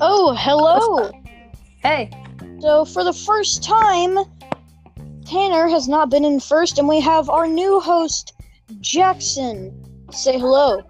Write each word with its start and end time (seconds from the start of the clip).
Oh, 0.00 0.32
hello. 0.38 1.10
Hey. 1.82 2.10
So, 2.60 2.84
for 2.84 3.02
the 3.02 3.12
first 3.12 3.64
time, 3.64 4.16
Tanner 5.24 5.66
has 5.66 5.88
not 5.88 6.08
been 6.08 6.24
in 6.24 6.38
first, 6.38 6.78
and 6.78 6.86
we 6.86 7.00
have 7.00 7.28
our 7.28 7.48
new 7.48 7.80
host, 7.80 8.34
Jackson. 8.80 10.06
Say 10.12 10.38
hello. 10.38 10.84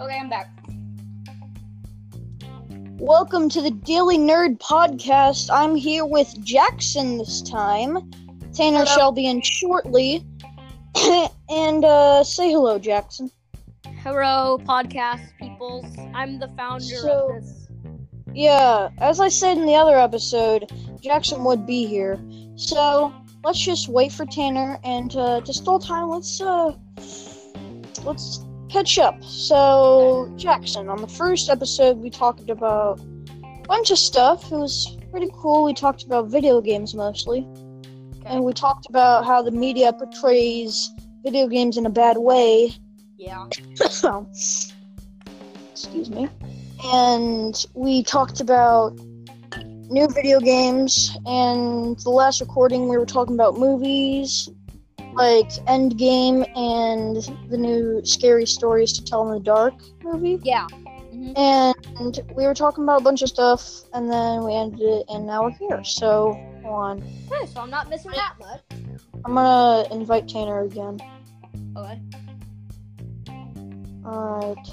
Okay, 0.00 0.18
I'm 0.18 0.30
back. 0.30 0.48
Welcome 2.98 3.50
to 3.50 3.60
the 3.60 3.70
Daily 3.70 4.16
Nerd 4.16 4.58
Podcast. 4.60 5.50
I'm 5.52 5.74
here 5.74 6.06
with 6.06 6.42
Jackson 6.42 7.18
this 7.18 7.42
time. 7.42 8.10
Tanner 8.60 8.84
shall 8.84 9.10
be 9.10 9.26
in 9.26 9.40
shortly. 9.40 10.22
and 11.48 11.82
uh, 11.82 12.22
say 12.22 12.50
hello, 12.50 12.78
Jackson. 12.78 13.30
Hello, 14.02 14.58
podcast 14.58 15.34
peoples. 15.38 15.86
I'm 16.12 16.38
the 16.38 16.48
founder 16.58 16.84
So- 16.84 17.36
of 17.36 17.42
this. 17.42 17.68
Yeah, 18.34 18.90
as 18.98 19.18
I 19.18 19.28
said 19.28 19.56
in 19.56 19.64
the 19.64 19.74
other 19.74 19.98
episode, 19.98 20.70
Jackson 21.00 21.42
would 21.42 21.66
be 21.66 21.86
here. 21.86 22.20
So 22.54 23.14
let's 23.42 23.58
just 23.58 23.88
wait 23.88 24.12
for 24.12 24.26
Tanner, 24.26 24.78
and 24.84 25.16
uh, 25.16 25.40
to 25.40 25.52
stall 25.54 25.78
time, 25.78 26.10
let's 26.10 26.40
uh, 26.40 26.72
let's 28.04 28.44
catch 28.68 28.98
up. 28.98 29.24
So 29.24 30.32
Jackson, 30.36 30.90
on 30.90 31.00
the 31.00 31.08
first 31.08 31.48
episode, 31.48 31.96
we 31.96 32.10
talked 32.10 32.50
about 32.50 33.00
a 33.00 33.66
bunch 33.66 33.90
of 33.90 33.98
stuff. 33.98 34.52
It 34.52 34.56
was 34.56 34.98
pretty 35.10 35.30
cool. 35.32 35.64
We 35.64 35.72
talked 35.72 36.04
about 36.04 36.28
video 36.28 36.60
games 36.60 36.94
mostly, 36.94 37.48
and 38.30 38.44
we 38.44 38.52
talked 38.52 38.86
about 38.88 39.26
how 39.26 39.42
the 39.42 39.50
media 39.50 39.92
portrays 39.92 40.90
video 41.24 41.48
games 41.48 41.76
in 41.76 41.84
a 41.84 41.90
bad 41.90 42.16
way. 42.16 42.72
Yeah. 43.18 43.46
excuse 45.72 46.08
me. 46.08 46.28
And 46.84 47.66
we 47.74 48.02
talked 48.02 48.40
about 48.40 48.98
new 49.90 50.08
video 50.08 50.38
games, 50.38 51.14
and 51.26 51.98
the 51.98 52.10
last 52.10 52.40
recording 52.40 52.88
we 52.88 52.96
were 52.96 53.04
talking 53.04 53.34
about 53.34 53.58
movies, 53.58 54.48
like 55.14 55.50
Endgame 55.66 56.46
and 56.56 57.16
the 57.50 57.58
new 57.58 58.00
Scary 58.04 58.46
Stories 58.46 58.92
to 58.94 59.04
Tell 59.04 59.28
in 59.28 59.34
the 59.34 59.44
Dark 59.44 59.74
movie. 60.02 60.38
Yeah. 60.44 60.68
Mm-hmm. 61.12 61.32
And 61.36 62.20
we 62.36 62.46
were 62.46 62.54
talking 62.54 62.84
about 62.84 63.00
a 63.00 63.04
bunch 63.04 63.22
of 63.22 63.28
stuff, 63.28 63.82
and 63.92 64.10
then 64.10 64.44
we 64.44 64.54
ended 64.54 64.80
it, 64.80 65.04
and 65.08 65.26
now 65.26 65.42
we're 65.42 65.50
here. 65.50 65.82
So, 65.82 66.40
on. 66.64 67.02
Okay, 67.30 67.46
so 67.46 67.60
I'm 67.60 67.70
not 67.70 67.88
missing 67.88 68.12
that 68.12 68.34
much. 68.38 68.60
I'm 69.24 69.34
gonna 69.34 69.88
invite 69.92 70.28
Tanner 70.28 70.62
again. 70.62 70.98
Okay. 71.76 72.00
Alright. 74.04 74.68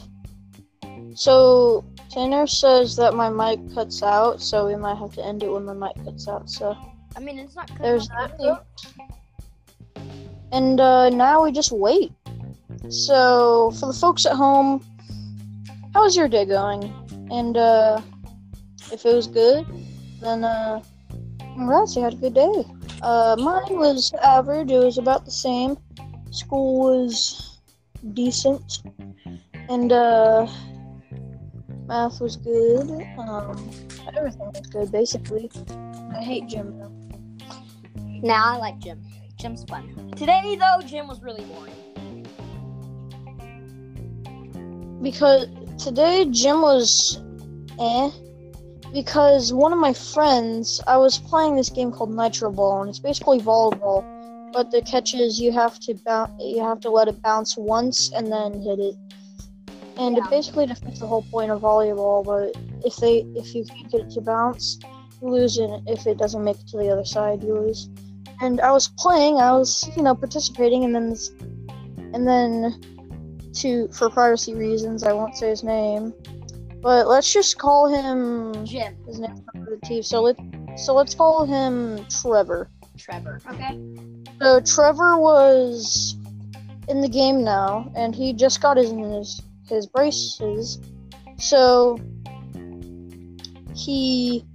So, 1.16 1.84
Tanner 2.10 2.48
says 2.48 2.96
that 2.96 3.14
my 3.14 3.30
mic 3.30 3.60
cuts 3.74 4.04
out, 4.04 4.42
so 4.42 4.68
we 4.68 4.76
might 4.76 4.98
have 4.98 5.14
to 5.16 5.26
end 5.26 5.44
it 5.44 5.52
when 5.52 5.66
my 5.66 5.74
mic 5.74 5.96
cuts 6.06 6.28
out. 6.28 6.50
So, 6.50 6.78
I 7.16 7.20
mean, 7.20 7.40
it's 7.40 7.56
not. 7.56 7.70
there's 7.82 8.08
that. 8.10 8.38
that. 8.38 8.66
And 10.52 10.80
uh, 10.80 11.10
now 11.10 11.44
we 11.44 11.52
just 11.52 11.72
wait. 11.72 12.12
So, 12.90 13.72
for 13.80 13.88
the 13.88 13.98
folks 14.00 14.26
at 14.26 14.34
home, 14.34 14.86
how's 15.94 16.16
your 16.16 16.28
day 16.28 16.46
going? 16.46 16.94
And 17.32 17.58
uh, 17.58 18.02
if 18.92 19.06
it 19.06 19.14
was 19.14 19.28
good, 19.28 19.66
then 20.22 20.44
uh, 20.44 20.82
congrats, 21.58 21.96
you 21.96 22.04
had 22.04 22.14
a 22.14 22.18
good 22.18 22.34
day. 22.36 22.64
Uh, 23.02 23.36
mine 23.40 23.78
was 23.78 24.14
average. 24.24 24.72
It 24.72 24.78
was 24.78 24.98
about 24.98 25.26
the 25.26 25.32
same. 25.32 25.78
School 26.32 26.80
was 26.80 27.60
decent, 28.14 28.84
and 29.70 29.92
uh, 29.92 30.48
math 31.88 32.22
was 32.22 32.38
good. 32.38 32.90
Um, 33.18 33.72
everything 34.16 34.52
was 34.54 34.68
good, 34.70 34.92
basically. 34.92 35.50
I 36.14 36.22
hate 36.22 36.48
gym 36.48 36.78
though. 36.78 36.94
Nah, 38.22 38.56
I 38.56 38.58
like 38.58 38.80
gym. 38.80 39.02
Gym's 39.40 39.64
fun. 39.64 40.12
Today, 40.16 40.58
though, 40.60 40.86
gym 40.86 41.08
was 41.08 41.22
really 41.22 41.46
boring. 41.46 41.74
because 45.02 45.48
today 45.78 46.26
gym 46.26 46.62
was 46.62 47.22
eh 47.80 48.10
because 48.94 49.54
one 49.54 49.74
of 49.74 49.80
my 49.80 49.94
friends 49.94 50.82
I 50.88 50.98
was 50.98 51.18
playing 51.18 51.56
this 51.56 51.70
game 51.70 51.92
called 51.92 52.16
Nitro 52.16 52.52
Ball 52.52 52.82
and 52.82 52.90
it's 52.90 53.00
basically 53.00 53.40
volleyball 53.40 54.06
but 54.54 54.72
the 54.72 54.82
catch 54.82 55.14
is 55.14 55.40
you 55.40 55.52
have 55.52 55.80
to 55.82 55.94
bounce 56.06 56.32
you 56.40 56.62
have 56.64 56.80
to 56.82 56.90
let 56.90 57.08
it 57.08 57.22
bounce 57.22 57.58
once 57.58 58.12
and 58.16 58.32
then 58.32 58.62
hit 58.62 58.80
it 58.80 58.96
and 59.98 60.16
Yeah. 60.16 60.24
it 60.24 60.30
basically 60.30 60.66
defeats 60.68 61.00
the 61.00 61.08
whole 61.08 61.24
point 61.24 61.52
of 61.52 61.62
volleyball 61.62 62.24
but 62.24 62.56
if 62.86 62.96
they 62.98 63.26
if 63.36 63.54
you 63.54 63.66
can't 63.66 63.92
get 63.92 64.02
it 64.02 64.10
to 64.12 64.22
bounce 64.22 64.80
you 65.22 65.30
lose 65.30 65.58
and 65.58 65.88
if 65.90 66.08
it 66.08 66.18
doesn't 66.18 66.44
make 66.44 66.60
it 66.60 66.68
to 66.68 66.78
the 66.78 66.90
other 66.90 67.06
side 67.06 67.44
you 67.44 67.54
lose 67.56 67.90
and 68.42 68.62
I 68.62 68.72
was 68.72 68.88
playing 68.98 69.38
I 69.38 69.52
was 69.52 69.90
you 69.96 70.04
know 70.04 70.16
participating 70.16 70.86
and 70.86 70.96
then 70.96 71.10
this, 71.10 71.30
and 72.14 72.28
then 72.28 72.80
to 73.56 73.88
for 73.90 74.10
privacy 74.10 74.54
reasons, 74.54 75.04
I 75.04 75.14
won't 75.14 75.36
say 75.36 75.50
his 75.50 75.64
name. 75.64 76.14
But 76.82 77.08
let's 77.08 77.32
just 77.32 77.58
call 77.58 77.88
him 77.88 78.66
Jim. 78.66 78.96
his 79.06 79.20
name 79.20 79.44
the 79.54 79.80
T. 79.84 80.02
So 80.02 80.22
let 80.22 80.38
so 80.78 80.94
let's 80.94 81.16
call 81.16 81.46
him 81.46 82.06
Trevor. 82.10 82.70
Trevor. 82.98 83.42
Okay. 83.52 83.80
So 84.40 84.60
Trevor 84.62 85.18
was 85.18 86.16
in 86.88 87.02
the 87.02 87.10
game 87.10 87.44
now, 87.44 87.92
and 87.96 88.16
he 88.16 88.34
just 88.34 88.62
got 88.62 88.78
his 88.78 88.92
his, 88.92 89.42
his 89.68 89.88
braces. 89.88 90.80
So 91.38 91.98
he 93.76 94.46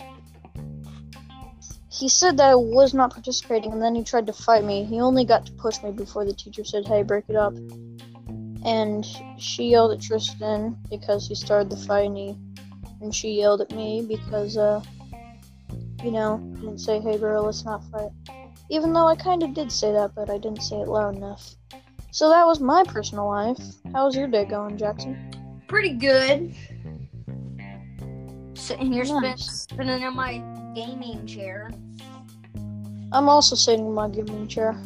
he 1.91 2.09
said 2.09 2.37
that 2.39 2.51
I 2.51 2.55
was 2.55 2.95
not 2.95 3.13
participating, 3.13 3.73
and 3.73 3.83
then 3.83 3.95
he 3.95 4.03
tried 4.03 4.27
to 4.27 4.33
fight 4.33 4.65
me. 4.65 4.85
He 4.85 5.01
only 5.01 5.25
got 5.25 5.47
to 5.47 5.53
push 5.53 5.83
me 5.83 5.93
before 5.93 6.25
the 6.25 6.33
teacher 6.33 6.65
said, 6.65 6.87
"Hey, 6.87 7.03
break 7.03 7.25
it 7.29 7.37
up." 7.37 7.55
And 8.65 9.05
she 9.39 9.71
yelled 9.71 9.93
at 9.93 10.01
Tristan 10.01 10.77
because 10.89 11.27
he 11.27 11.35
started 11.35 11.71
the 11.71 11.77
fight, 11.77 12.07
and, 12.07 12.17
he, 12.17 12.37
and 13.01 13.15
she 13.15 13.33
yelled 13.33 13.61
at 13.61 13.73
me 13.73 14.05
because, 14.07 14.57
uh, 14.57 14.83
you 16.03 16.11
know, 16.11 16.35
I 16.57 16.61
didn't 16.61 16.79
say, 16.79 17.01
"Hey, 17.01 17.19
girl, 17.19 17.45
let's 17.45 17.65
not 17.65 17.85
fight." 17.91 18.11
Even 18.71 18.93
though 18.93 19.07
I 19.07 19.17
kind 19.17 19.43
of 19.43 19.53
did 19.55 19.73
say 19.73 19.93
that, 19.93 20.15
but 20.15 20.31
I 20.31 20.39
didn't 20.39 20.63
say 20.63 20.77
it 20.77 20.89
loud 20.89 21.17
enough. 21.17 21.57
So 22.13 22.29
that 22.29 22.47
was 22.47 22.61
my 22.61 22.85
personal 22.85 23.27
life. 23.27 23.59
How's 23.93 24.15
your 24.15 24.29
day 24.29 24.45
going, 24.45 24.77
Jackson? 24.77 25.17
Pretty 25.67 25.95
good. 25.95 26.55
Sitting 28.55 28.93
here, 28.93 29.05
spin, 29.05 29.37
spinning 29.39 30.03
in 30.03 30.15
my 30.15 30.43
gaming 30.75 31.27
chair. 31.27 31.71
I'm 33.13 33.29
also 33.29 33.57
sitting 33.57 33.87
in 33.87 33.93
my 33.93 34.09
gaming 34.09 34.47
chair. 34.47 34.81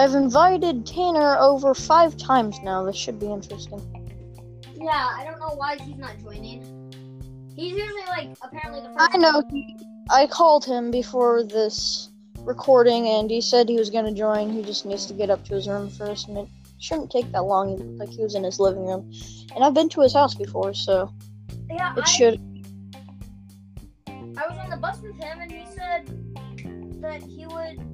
I've 0.00 0.14
invited 0.14 0.86
Tanner 0.86 1.36
over 1.40 1.74
five 1.74 2.16
times 2.16 2.58
now. 2.62 2.82
This 2.84 2.96
should 2.96 3.20
be 3.20 3.26
interesting. 3.26 3.82
Yeah, 4.74 4.88
I 4.88 5.24
don't 5.24 5.38
know 5.38 5.54
why 5.56 5.76
he's 5.76 5.98
not 5.98 6.18
joining. 6.22 6.62
He's 7.54 7.72
usually 7.72 8.06
like 8.08 8.30
apparently 8.40 8.80
the 8.80 8.94
first. 8.96 9.10
I 9.12 9.18
know. 9.18 9.42
He, 9.50 9.76
I 10.10 10.26
called 10.26 10.64
him 10.64 10.90
before 10.90 11.44
this 11.44 12.08
recording, 12.38 13.08
and 13.08 13.30
he 13.30 13.42
said 13.42 13.68
he 13.68 13.76
was 13.76 13.90
gonna 13.90 14.14
join. 14.14 14.48
He 14.48 14.62
just 14.62 14.86
needs 14.86 15.04
to 15.04 15.12
get 15.12 15.28
up 15.28 15.44
to 15.44 15.54
his 15.54 15.68
room 15.68 15.90
first, 15.90 16.28
and 16.28 16.38
it 16.38 16.48
shouldn't 16.78 17.10
take 17.10 17.30
that 17.32 17.42
long. 17.42 17.68
He 17.68 17.76
looked 17.76 17.98
like 17.98 18.08
he 18.08 18.22
was 18.22 18.34
in 18.34 18.42
his 18.42 18.58
living 18.58 18.86
room, 18.86 19.12
and 19.54 19.62
I've 19.62 19.74
been 19.74 19.90
to 19.90 20.00
his 20.00 20.14
house 20.14 20.34
before, 20.34 20.72
so 20.72 21.12
Yeah, 21.68 21.92
it 21.94 22.04
I, 22.04 22.08
should. 22.08 22.40
I 24.08 24.48
was 24.48 24.58
on 24.64 24.70
the 24.70 24.78
bus 24.78 24.98
with 25.02 25.16
him, 25.16 25.40
and 25.42 25.52
he 25.52 25.66
said 25.66 26.06
that 27.02 27.22
he 27.22 27.44
would 27.44 27.89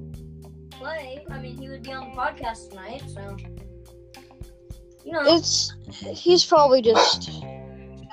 play. 0.79 1.25
I 1.29 1.39
mean, 1.39 1.57
he 1.57 1.69
would 1.69 1.83
be 1.83 1.91
on 1.91 2.09
the 2.11 2.15
podcast 2.15 2.69
tonight. 2.69 3.03
So, 3.13 3.37
you 5.05 5.11
know, 5.11 5.21
It's 5.25 5.73
he's 6.13 6.45
probably 6.45 6.81
just 6.81 7.29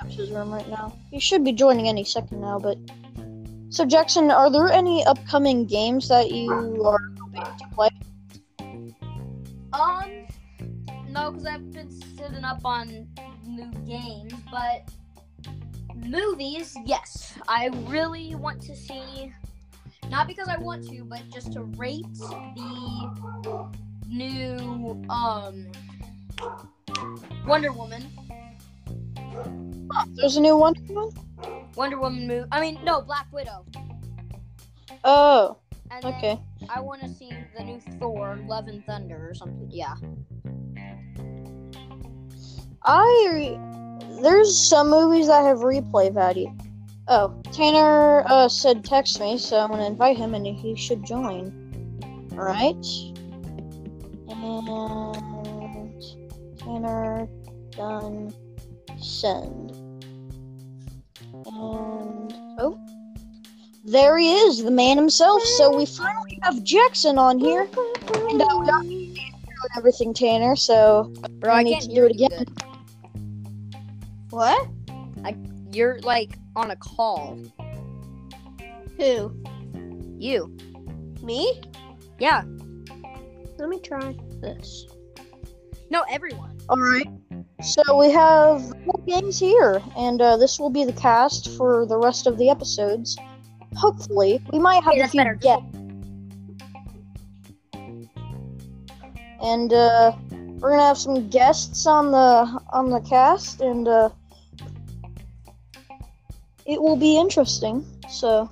his 0.07 0.31
room 0.31 0.51
right 0.51 0.67
now. 0.69 0.97
He 1.11 1.19
should 1.19 1.43
be 1.43 1.51
joining 1.51 1.87
any 1.87 2.03
second 2.03 2.41
now, 2.41 2.59
but 2.59 2.77
so 3.69 3.85
Jackson, 3.85 4.31
are 4.31 4.49
there 4.49 4.69
any 4.69 5.03
upcoming 5.05 5.65
games 5.65 6.07
that 6.07 6.31
you 6.31 6.83
are 6.85 6.99
hoping 7.19 7.43
to 7.43 7.67
play? 7.73 7.89
um, 9.73 10.25
no, 11.09 11.31
because 11.31 11.45
I've 11.45 11.71
been 11.73 11.91
sitting 11.91 12.43
up 12.43 12.63
on 12.63 13.07
new 13.45 13.71
games, 13.85 14.33
but 14.49 14.89
movies, 15.95 16.77
yes, 16.85 17.37
I 17.47 17.69
really 17.87 18.35
want 18.35 18.61
to 18.63 18.75
see. 18.75 19.33
Not 20.09 20.27
because 20.27 20.47
I 20.47 20.57
want 20.57 20.87
to, 20.89 21.03
but 21.05 21.21
just 21.31 21.53
to 21.53 21.63
rate 21.63 22.05
the 22.55 23.65
new 24.07 25.03
um 25.09 25.67
Wonder 27.45 27.71
Woman. 27.71 28.03
There's 30.15 30.37
a 30.37 30.41
new 30.41 30.57
Wonder 30.57 30.81
Woman. 30.89 31.11
Wonder 31.75 31.99
Woman 31.99 32.27
movie. 32.27 32.47
I 32.51 32.61
mean, 32.61 32.79
no, 32.83 33.01
Black 33.01 33.27
Widow. 33.31 33.65
Oh, 35.03 35.57
And 35.91 36.05
okay. 36.05 36.39
I 36.69 36.79
want 36.79 37.01
to 37.01 37.09
see 37.09 37.31
the 37.57 37.63
new 37.63 37.79
Thor, 37.99 38.39
Love 38.47 38.67
and 38.67 38.83
Thunder, 38.85 39.29
or 39.29 39.33
something. 39.33 39.69
Yeah. 39.69 39.95
I 42.83 43.59
there's 44.21 44.69
some 44.69 44.89
movies 44.89 45.27
that 45.27 45.43
have 45.43 45.59
replay 45.59 46.13
value. 46.13 46.55
Oh, 47.07 47.39
Tanner 47.51 48.23
uh, 48.25 48.47
said 48.47 48.83
text 48.83 49.19
me, 49.19 49.37
so 49.37 49.59
I'm 49.59 49.69
gonna 49.69 49.85
invite 49.85 50.17
him 50.17 50.33
and 50.33 50.45
he 50.45 50.75
should 50.75 51.05
join. 51.05 51.53
All 52.31 52.39
right. 52.39 52.75
And 54.27 56.03
Tanner 56.57 57.27
done 57.71 58.33
send. 58.99 59.71
And 61.45 62.33
oh, 62.57 62.79
there 63.83 64.17
he 64.17 64.33
is, 64.33 64.63
the 64.63 64.71
man 64.71 64.97
himself. 64.97 65.43
So 65.43 65.75
we 65.75 65.85
finally 65.85 66.39
have 66.41 66.63
Jackson 66.63 67.19
on 67.19 67.37
here, 67.37 67.67
and 68.29 68.41
uh, 68.41 68.47
we 68.59 68.65
got 68.65 68.83
and 68.83 69.77
everything, 69.77 70.11
Tanner. 70.11 70.55
So 70.55 71.13
Bro, 71.39 71.53
I 71.53 71.59
I 71.59 71.63
need 71.63 71.81
to 71.81 71.87
do 71.87 72.05
it 72.05 72.11
again. 72.13 72.29
good. 72.29 72.63
what? 74.31 74.69
You're 75.71 75.99
like 75.99 76.31
on 76.55 76.71
a 76.71 76.75
call. 76.77 77.37
Who? 78.97 79.35
You. 80.17 80.55
Me? 81.21 81.61
Yeah. 82.19 82.43
Let 83.57 83.69
me 83.69 83.79
try 83.79 84.15
this. 84.41 84.85
No, 85.89 86.03
everyone. 86.09 86.57
All 86.69 86.77
right. 86.77 87.07
So 87.61 87.81
we 87.97 88.11
have 88.11 88.61
games 89.05 89.39
here, 89.39 89.81
and 89.97 90.21
uh, 90.21 90.37
this 90.37 90.59
will 90.59 90.69
be 90.69 90.83
the 90.83 90.93
cast 90.93 91.55
for 91.57 91.85
the 91.85 91.97
rest 91.97 92.27
of 92.27 92.37
the 92.37 92.49
episodes. 92.49 93.17
Hopefully, 93.75 94.41
we 94.51 94.59
might 94.59 94.83
have 94.83 94.93
Okay, 94.93 95.01
a 95.01 95.07
few 95.07 95.19
better. 95.19 95.35
guests, 95.35 95.77
and 99.41 99.73
uh, 99.73 100.13
we're 100.59 100.71
gonna 100.71 100.83
have 100.83 100.97
some 100.97 101.29
guests 101.29 101.85
on 101.85 102.11
the 102.11 102.61
on 102.71 102.89
the 102.89 102.99
cast, 103.01 103.61
and 103.61 103.87
uh, 103.87 104.09
it 106.65 106.81
will 106.81 106.95
be 106.95 107.17
interesting. 107.17 107.85
So, 108.09 108.49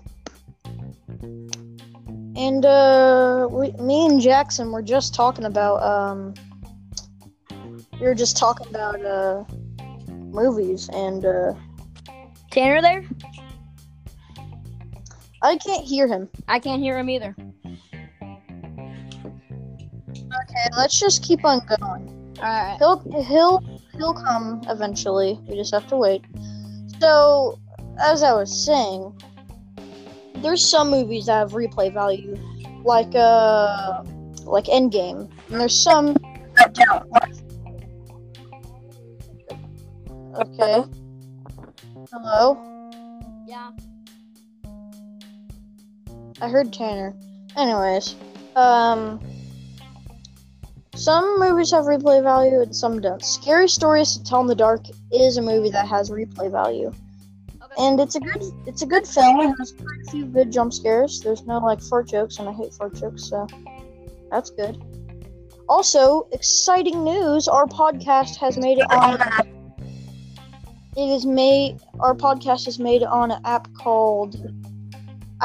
and 2.36 2.65
uh, 2.65 3.48
we, 3.50 3.71
me 3.74 4.06
and 4.06 4.21
Jackson 4.21 4.71
were 4.71 4.81
just 4.81 5.13
talking 5.13 5.45
about 5.45 5.81
um, 5.81 6.33
we 8.00 8.07
were 8.07 8.15
just 8.15 8.38
talking 8.38 8.68
about 8.68 9.04
uh, 9.06 9.44
movies, 10.10 10.89
and 10.94 11.25
uh, 11.25 11.54
Tanner 12.51 12.81
there? 12.81 13.04
I 15.42 15.57
can't 15.57 15.83
hear 15.83 16.07
him. 16.07 16.30
I 16.48 16.60
can't 16.60 16.81
hear 16.81 16.98
him 16.98 17.10
either. 17.10 17.36
Okay, 20.15 20.69
let's 20.77 21.00
just 21.00 21.24
keep 21.24 21.44
on 21.45 21.62
going. 21.80 22.36
Alright. 22.38 22.77
He'll 22.77 23.00
he'll 23.24 23.81
he'll 23.98 24.13
come 24.13 24.62
eventually. 24.69 25.39
We 25.48 25.56
just 25.56 25.74
have 25.74 25.88
to 25.88 25.98
wait. 25.98 26.24
So, 27.00 27.60
as 27.99 28.23
I 28.23 28.33
was 28.33 28.65
saying, 28.65 29.13
there's 30.37 30.67
some 30.67 30.89
movies 30.89 31.27
that 31.27 31.39
have 31.39 31.51
replay 31.51 31.93
value, 31.93 32.37
like 32.83 33.13
uh, 33.15 34.03
like 34.43 34.65
Endgame, 34.65 35.29
and 35.49 35.59
there's 35.61 35.81
some 35.81 36.13
that 36.55 36.73
don't. 36.73 37.11
Okay. 40.35 40.83
Hello. 42.11 42.57
Yeah. 43.47 43.71
I 46.41 46.49
heard 46.49 46.73
Tanner. 46.73 47.15
Anyways, 47.55 48.15
um, 48.55 49.19
some 50.95 51.39
movies 51.39 51.71
have 51.71 51.85
replay 51.85 52.21
value 52.23 52.61
and 52.61 52.75
some 52.75 52.99
don't. 52.99 53.23
Scary 53.23 53.67
Stories 53.67 54.17
to 54.17 54.23
Tell 54.23 54.41
in 54.41 54.47
the 54.47 54.55
Dark 54.55 54.85
is 55.11 55.37
a 55.37 55.41
movie 55.41 55.69
that 55.69 55.87
has 55.87 56.09
replay 56.09 56.51
value. 56.51 56.91
And 57.77 57.99
it's 57.99 58.15
a 58.15 58.19
good 58.19 58.43
it's 58.65 58.81
a 58.81 58.85
good 58.85 59.07
film. 59.07 59.39
It 59.41 59.55
has 59.59 59.71
quite 59.71 60.07
a 60.07 60.11
few 60.11 60.25
good 60.25 60.51
jump 60.51 60.73
scares. 60.73 61.21
There's 61.21 61.45
no 61.45 61.59
like 61.59 61.81
fart 61.81 62.07
jokes, 62.07 62.39
and 62.39 62.49
I 62.49 62.53
hate 62.53 62.73
fart 62.73 62.95
jokes, 62.95 63.23
so 63.29 63.47
that's 64.31 64.49
good. 64.49 64.81
Also, 65.69 66.27
exciting 66.31 67.03
news: 67.03 67.47
our 67.47 67.65
podcast 67.65 68.35
has 68.37 68.57
made 68.57 68.79
it 68.79 68.91
on. 68.91 69.19
It 70.95 71.09
is 71.09 71.25
made. 71.25 71.79
Our 71.99 72.13
podcast 72.13 72.67
is 72.67 72.77
made 72.77 73.01
on 73.01 73.31
an 73.31 73.41
app 73.45 73.67
called 73.73 74.35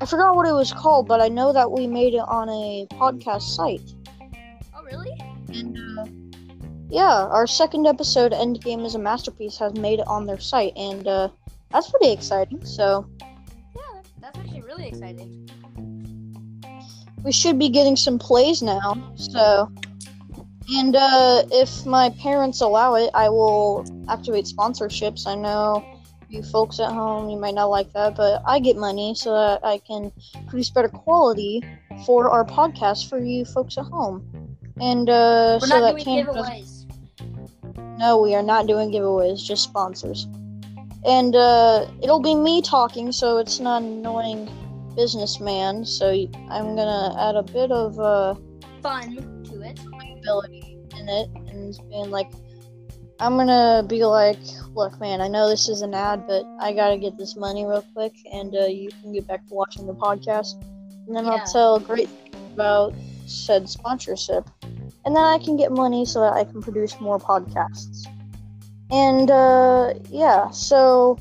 I 0.00 0.06
forgot 0.06 0.36
what 0.36 0.46
it 0.46 0.52
was 0.52 0.72
called, 0.72 1.08
but 1.08 1.20
I 1.20 1.26
know 1.26 1.52
that 1.52 1.72
we 1.72 1.88
made 1.88 2.14
it 2.14 2.22
on 2.28 2.48
a 2.48 2.86
podcast 2.92 3.42
site. 3.42 3.94
oh, 4.76 4.84
really? 4.84 5.20
And 5.48 5.76
uh, 5.98 6.06
yeah, 6.88 7.26
our 7.26 7.48
second 7.48 7.84
episode, 7.84 8.31
Endgame 8.31 8.86
is 8.86 8.94
a 8.94 8.98
Masterpiece, 9.00 9.58
has 9.58 9.74
made 9.74 9.98
it 9.98 10.06
on 10.06 10.24
their 10.24 10.38
site, 10.38 10.72
and 10.76 11.08
uh, 11.08 11.31
that's 11.70 11.91
pretty 11.91 12.12
exciting. 12.12 12.65
So 12.65 13.09
Yeah, 13.76 14.03
that's 14.20 14.38
actually 14.38 14.62
really 14.62 14.88
exciting. 14.88 15.49
we 17.25 17.32
should 17.32 17.59
be 17.59 17.69
getting 17.69 17.97
some 17.97 18.19
plays 18.19 18.62
now. 18.62 19.12
So, 19.17 19.70
and 20.70 20.97
uh, 20.97 21.43
if 21.50 21.85
my 21.85 22.11
parents 22.11 22.61
allow 22.61 22.94
it, 22.94 23.11
I 23.15 23.29
will 23.29 23.85
activate 24.09 24.44
sponsorships. 24.44 25.26
I 25.26 25.35
know 25.35 25.85
you 26.29 26.43
folks 26.43 26.79
at 26.79 26.93
home, 26.93 27.31
you 27.31 27.38
might 27.38 27.55
not 27.55 27.67
like 27.67 27.93
that, 27.94 28.15
but 28.15 28.43
I 28.47 28.61
get 28.61 28.76
money 28.76 29.15
so 29.15 29.35
that 29.35 29.65
I 29.65 29.79
can 29.79 30.12
produce 30.47 30.70
better 30.70 30.88
quality 30.88 31.62
for 32.05 32.31
our 32.31 32.44
podcast 32.44 33.09
for 33.09 33.19
you 33.19 33.44
folks 33.44 33.79
at 33.79 33.85
home. 33.85 34.56
And 34.81 35.09
uh, 35.09 35.59
We're 35.61 35.67
so 35.67 35.81
that 35.81 35.99
can 35.99 36.26
giveaways. 36.26 36.85
No, 37.99 38.20
we 38.23 38.35
are 38.35 38.43
not 38.43 38.67
doing 38.67 38.93
giveaways, 38.93 39.43
just 39.44 39.65
sponsors. 39.65 40.29
And 41.04 41.36
uh, 41.36 41.86
it'll 42.02 42.20
be 42.20 42.34
me 42.34 42.60
talking, 42.62 43.12
so 43.12 43.38
it's 43.38 43.60
not 43.60 43.82
annoying 43.82 44.48
businessman. 44.96 45.84
So 45.84 46.10
I'm 46.10 46.76
gonna 46.76 47.14
add 47.18 47.36
a 47.36 47.42
bit 47.42 47.70
of 47.70 47.98
uh, 48.00 48.34
Fun 48.82 49.44
to 49.44 49.62
it. 49.62 49.78
ability 50.18 50.76
in 50.96 51.08
it, 51.08 51.28
and 51.48 51.78
being 51.88 52.10
like, 52.10 52.30
I'm 53.20 53.36
gonna 53.36 53.84
be 53.86 54.04
like, 54.04 54.38
look, 54.74 55.00
man, 55.00 55.20
I 55.20 55.28
know 55.28 55.48
this 55.48 55.68
is 55.68 55.82
an 55.82 55.94
ad, 55.94 56.26
but 56.26 56.44
I 56.60 56.72
gotta 56.72 56.98
get 56.98 57.16
this 57.16 57.36
money 57.36 57.64
real 57.64 57.84
quick, 57.94 58.14
and 58.32 58.54
uh, 58.56 58.66
you 58.66 58.90
can 59.00 59.12
get 59.12 59.26
back 59.26 59.46
to 59.48 59.54
watching 59.54 59.86
the 59.86 59.94
podcast. 59.94 60.60
And 61.06 61.17
then 61.17 61.24
Yeah. 61.24 61.32
I'll 61.32 61.46
tell 61.46 61.78
great 61.81 62.08
things 62.08 62.52
about 62.55 62.93
said 63.26 63.69
sponsorship, 63.69 64.48
and 65.05 65.14
then 65.17 65.22
I 65.24 65.38
can 65.38 65.56
get 65.56 65.70
money 65.70 66.05
so 66.05 66.20
that 66.20 66.32
I 66.32 66.44
can 66.44 66.60
produce 66.60 67.00
more 67.00 67.19
podcasts. 67.19 68.06
And 68.90 69.30
uh, 69.30 69.94
yeah, 70.10 70.50
so 70.50 71.18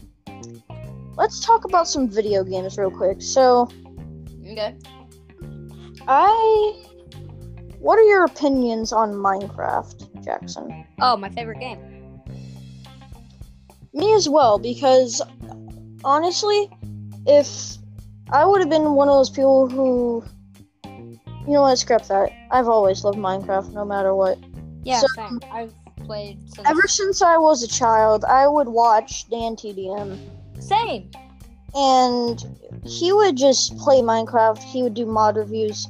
let's 1.16 1.46
talk 1.46 1.66
about 1.66 1.88
some 1.88 2.10
video 2.10 2.44
games 2.44 2.78
real 2.78 2.92
quick. 2.92 3.22
So 3.22 3.70
Okay. 4.52 4.76
I, 6.08 6.86
what 7.80 8.00
are 8.00 8.04
your 8.04 8.24
opinions 8.24 8.94
on 8.94 9.12
Minecraft, 9.14 10.24
Jackson? 10.24 10.86
Oh, 11.02 11.18
my 11.18 11.30
favorite 11.30 11.60
game. 11.60 11.80
Me 13.94 14.14
as 14.14 14.30
well, 14.30 14.58
because 14.58 15.22
honestly, 16.04 16.70
if 17.26 17.78
I 18.32 18.46
would 18.46 18.62
have 18.62 18.70
been 18.70 18.94
one 18.94 19.10
of 19.10 19.16
those 19.16 19.30
people 19.30 19.68
who, 19.70 20.24
you 21.46 21.54
know 21.54 21.64
what, 21.64 21.78
scrap 21.78 22.04
that. 22.04 22.32
I've 22.52 22.70
always 22.70 23.04
loved 23.04 23.18
Minecraft, 23.18 23.74
no 23.74 23.84
matter 23.84 24.16
what. 24.16 24.38
Yeah, 24.84 25.02
So-. 25.02 25.40
I've 25.52 25.74
played. 26.08 26.40
Ever 26.66 26.88
since 26.88 27.22
I 27.22 27.38
was 27.38 27.62
a 27.64 27.68
child, 27.68 28.26
I 28.26 28.48
would 28.48 28.68
watch 28.68 29.30
Dan 29.30 29.56
TDM, 29.56 30.18
Same. 30.60 31.12
and 31.76 32.44
he 32.86 33.14
would 33.14 33.36
just 33.38 33.78
play 33.78 34.02
Minecraft. 34.02 34.62
He 34.64 34.82
would 34.84 34.94
do 34.94 35.06
mod 35.06 35.36
reviews, 35.38 35.88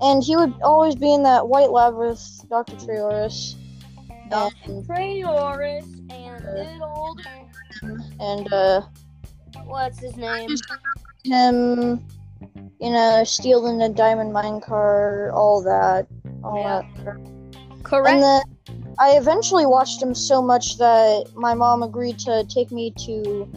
and 0.00 0.22
he 0.22 0.36
would 0.36 0.54
always 0.62 0.94
be 0.96 1.12
in 1.14 1.22
that 1.22 1.48
white 1.48 1.70
lab 1.70 1.96
with 1.96 2.20
Dr. 2.50 2.76
Trayaurus. 2.76 3.54
And, 4.30 4.86
Trayaurus 4.86 5.84
and 6.10 6.42
good 6.42 6.82
old. 6.82 7.20
and 8.20 8.52
uh, 8.52 8.82
What's 9.64 10.00
his 10.00 10.16
name? 10.16 10.50
him, 11.24 12.04
you 12.80 12.90
know, 12.90 13.22
stealing 13.24 13.80
a 13.82 13.88
diamond 13.88 14.32
minecart, 14.32 15.32
all 15.32 15.62
that, 15.62 16.06
all 16.42 16.58
Yeah. 16.58 16.82
that. 17.04 17.16
Correct. 17.84 18.08
And 18.14 18.22
then 18.22 18.42
I 18.98 19.16
eventually 19.16 19.66
watched 19.66 20.02
him 20.02 20.14
so 20.14 20.42
much 20.42 20.78
that 20.78 21.32
my 21.34 21.54
mom 21.54 21.82
agreed 21.82 22.18
to 22.20 22.44
take 22.48 22.70
me 22.70 22.92
to 23.04 23.48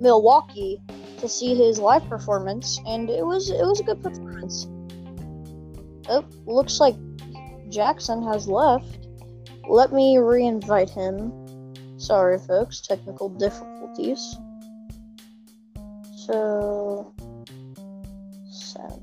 Milwaukee 0.00 0.80
to 1.18 1.28
see 1.28 1.54
his 1.54 1.78
live 1.78 2.06
performance, 2.08 2.78
and 2.86 3.10
it 3.10 3.24
was 3.24 3.50
it 3.50 3.64
was 3.64 3.80
a 3.80 3.84
good 3.84 4.02
performance. 4.02 4.66
Oh, 6.08 6.24
looks 6.46 6.78
like 6.78 6.94
Jackson 7.68 8.22
has 8.22 8.46
left. 8.46 9.06
Let 9.68 9.92
me 9.92 10.18
re-invite 10.18 10.90
him. 10.90 11.32
Sorry, 11.98 12.38
folks, 12.38 12.80
technical 12.80 13.28
difficulties. 13.28 14.36
So, 16.14 17.12
send. 18.48 19.02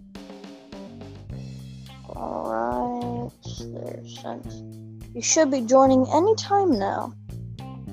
Alright, 2.09 3.31
they're 3.59 4.03
sent. 4.07 4.82
You 5.13 5.21
should 5.21 5.51
be 5.51 5.61
joining 5.61 6.07
any 6.11 6.35
time 6.35 6.71
now. 6.71 7.13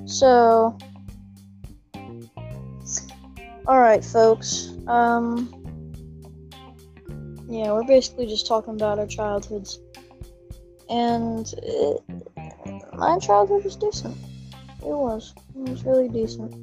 So, 0.07 0.79
alright, 3.67 4.03
folks. 4.03 4.73
Um, 4.87 5.53
yeah, 7.47 7.73
we're 7.73 7.85
basically 7.85 8.27
just 8.27 8.47
talking 8.47 8.75
about 8.75 8.99
our 8.99 9.07
childhoods. 9.07 9.81
And 10.89 11.47
it, 11.63 12.03
my 12.95 13.19
childhood 13.19 13.65
was 13.65 13.77
decent. 13.77 14.17
It 14.81 14.87
was. 14.87 15.35
It 15.55 15.69
was 15.69 15.85
really 15.85 16.09
decent. 16.09 16.55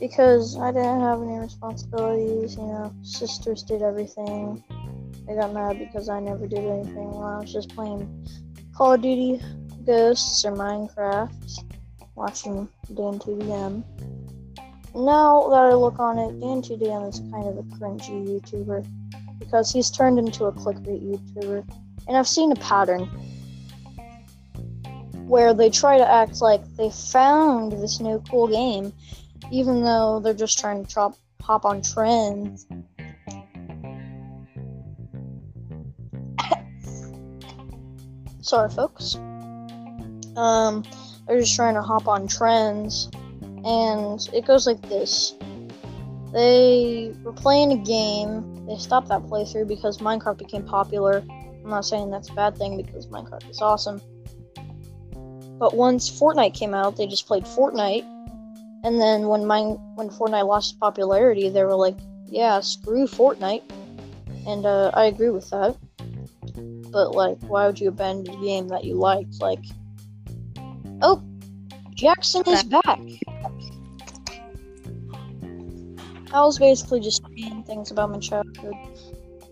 Because 0.00 0.56
I 0.56 0.72
didn't 0.72 1.00
have 1.00 1.20
any 1.20 1.38
responsibilities, 1.38 2.56
you 2.56 2.62
know, 2.62 2.94
sisters 3.02 3.62
did 3.62 3.82
everything. 3.82 4.64
They 5.26 5.34
got 5.34 5.52
mad 5.52 5.78
because 5.78 6.08
I 6.08 6.18
never 6.20 6.46
did 6.46 6.64
anything 6.64 7.10
while 7.10 7.36
I 7.36 7.40
was 7.40 7.52
just 7.52 7.68
playing 7.74 8.26
Call 8.76 8.92
of 8.92 9.00
Duty 9.00 9.40
Ghosts 9.86 10.44
or 10.44 10.52
Minecraft, 10.52 11.32
watching 12.14 12.68
Dan 12.88 13.18
TDM. 13.18 13.82
Now 14.94 15.48
that 15.48 15.60
I 15.60 15.72
look 15.72 15.98
on 15.98 16.18
it, 16.18 16.38
Dan 16.40 16.60
TDM 16.60 17.08
is 17.08 17.20
kind 17.32 17.48
of 17.48 17.56
a 17.56 17.62
cringy 17.62 18.28
YouTuber 18.28 18.86
because 19.38 19.72
he's 19.72 19.90
turned 19.90 20.18
into 20.18 20.44
a 20.44 20.52
clickbait 20.52 21.02
YouTuber. 21.02 21.66
And 22.06 22.18
I've 22.18 22.28
seen 22.28 22.52
a 22.52 22.56
pattern 22.56 23.04
where 25.26 25.54
they 25.54 25.70
try 25.70 25.96
to 25.96 26.06
act 26.06 26.42
like 26.42 26.60
they 26.76 26.90
found 26.90 27.72
this 27.72 27.98
new 27.98 28.22
cool 28.30 28.46
game, 28.46 28.92
even 29.50 29.84
though 29.84 30.20
they're 30.20 30.34
just 30.34 30.58
trying 30.58 30.84
to 30.84 30.92
chop, 30.92 31.16
hop 31.40 31.64
on 31.64 31.80
trends. 31.80 32.66
Sorry, 38.46 38.70
folks. 38.70 39.16
Um, 40.36 40.84
they're 41.26 41.40
just 41.40 41.56
trying 41.56 41.74
to 41.74 41.82
hop 41.82 42.06
on 42.06 42.28
trends, 42.28 43.10
and 43.64 44.20
it 44.32 44.46
goes 44.46 44.68
like 44.68 44.80
this. 44.82 45.34
They 46.32 47.12
were 47.24 47.32
playing 47.32 47.72
a 47.72 47.76
game. 47.76 48.64
They 48.66 48.76
stopped 48.76 49.08
that 49.08 49.22
playthrough 49.22 49.66
because 49.66 49.98
Minecraft 49.98 50.38
became 50.38 50.62
popular. 50.62 51.24
I'm 51.28 51.70
not 51.70 51.84
saying 51.84 52.12
that's 52.12 52.30
a 52.30 52.34
bad 52.34 52.56
thing 52.56 52.76
because 52.76 53.08
Minecraft 53.08 53.50
is 53.50 53.60
awesome. 53.60 54.00
But 55.58 55.74
once 55.74 56.08
Fortnite 56.08 56.54
came 56.54 56.72
out, 56.72 56.96
they 56.96 57.08
just 57.08 57.26
played 57.26 57.42
Fortnite. 57.42 58.04
And 58.84 59.00
then 59.00 59.26
when 59.26 59.44
mine 59.44 59.70
when 59.96 60.08
Fortnite 60.08 60.46
lost 60.46 60.78
popularity, 60.78 61.48
they 61.48 61.64
were 61.64 61.74
like, 61.74 61.96
"Yeah, 62.26 62.60
screw 62.60 63.08
Fortnite." 63.08 63.64
And 64.46 64.64
uh, 64.64 64.92
I 64.94 65.06
agree 65.06 65.30
with 65.30 65.50
that. 65.50 65.76
But 66.96 67.14
like, 67.14 67.36
why 67.42 67.66
would 67.66 67.78
you 67.78 67.88
abandon 67.88 68.32
a 68.32 68.42
game 68.42 68.68
that 68.68 68.82
you 68.84 68.94
liked? 68.94 69.38
Like, 69.38 69.62
oh, 71.02 71.22
Jackson 71.94 72.42
is 72.46 72.62
back. 72.62 73.00
I 76.32 76.40
was 76.40 76.58
basically 76.58 77.00
just 77.00 77.20
saying 77.36 77.64
things 77.64 77.90
about 77.90 78.12
my 78.12 78.18
childhood. 78.18 78.72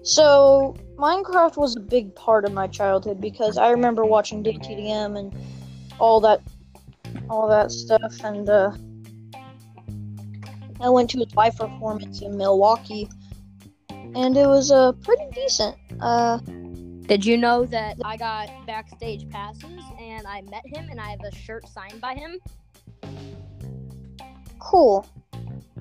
So 0.02 0.74
Minecraft 0.96 1.58
was 1.58 1.76
a 1.76 1.80
big 1.80 2.14
part 2.14 2.46
of 2.46 2.54
my 2.54 2.66
childhood 2.66 3.20
because 3.20 3.58
I 3.58 3.68
remember 3.72 4.06
watching 4.06 4.42
DTDM 4.42 5.18
and 5.18 5.36
all 6.00 6.20
that 6.20 6.40
all 7.28 7.46
that 7.46 7.70
stuff 7.70 8.24
and 8.24 8.48
uh, 8.48 8.72
I 10.80 10.88
went 10.88 11.10
to 11.10 11.18
his 11.18 11.34
live 11.34 11.58
performance 11.58 12.22
in 12.22 12.38
Milwaukee 12.38 13.06
and 14.14 14.34
it 14.34 14.46
was 14.46 14.72
uh 14.72 14.92
pretty 14.92 15.26
decent. 15.34 15.76
Uh 16.00 16.38
Did 17.06 17.24
you 17.24 17.36
know 17.36 17.64
that 17.66 17.98
I 18.04 18.16
got 18.16 18.48
backstage 18.66 19.28
passes 19.30 19.82
and 20.00 20.26
I 20.26 20.42
met 20.42 20.66
him 20.66 20.88
and 20.90 21.00
I 21.00 21.10
have 21.10 21.20
a 21.24 21.34
shirt 21.34 21.68
signed 21.68 22.00
by 22.00 22.14
him? 22.14 22.40
cool. 24.64 25.06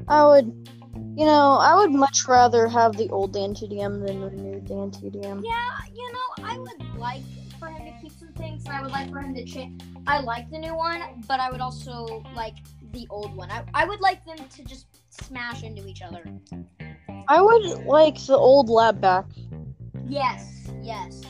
I 0.08 0.25
would 0.25 0.70
you 1.15 1.25
know, 1.25 1.53
I 1.53 1.75
would 1.75 1.92
much 1.92 2.25
rather 2.27 2.68
have 2.68 2.98
the 2.98 3.10
old 3.10 3.34
Dan 3.34 3.53
TDM 3.53 4.06
than 4.06 4.22
the 4.22 4.30
new 4.32 4.60
Dan 4.60 4.92
TDM. 4.92 5.44
Yeah, 5.44 5.77
you 5.94 6.12
know, 6.12 6.44
I 6.44 6.58
would 6.58 6.98
like 6.98 7.22
for 7.60 7.68
him 7.68 7.86
to 7.86 8.01
keep 8.01 8.12
some 8.12 8.34
things 8.34 8.65
and 8.65 8.75
I 8.75 8.82
would 8.82 8.92
like 8.92 9.12
for 9.12 9.20
him 9.20 9.34
to 9.36 9.46
change. 9.46 9.82
I 10.08 10.20
like 10.20 10.50
the 10.51 10.58
new 10.58 10.75
one, 10.75 11.24
but 11.27 11.39
I 11.39 11.51
would 11.51 11.62
also 11.62 12.24
like 12.36 12.56
the 12.92 13.08
old 13.10 13.36
one. 13.36 13.50
I, 13.51 13.63
I 13.74 13.86
would 13.86 14.01
like 14.01 14.25
them 14.25 14.38
to 14.38 14.63
just 14.63 14.88
smash 15.10 15.63
into 15.63 15.88
each 15.88 16.01
other. 16.01 16.24
I 17.27 17.42
would 17.42 17.86
like 17.86 18.24
the 18.25 18.36
old 18.36 18.70
lab 18.70 19.00
back. 19.00 19.25
Yes, 20.08 20.70
yes. 20.82 21.22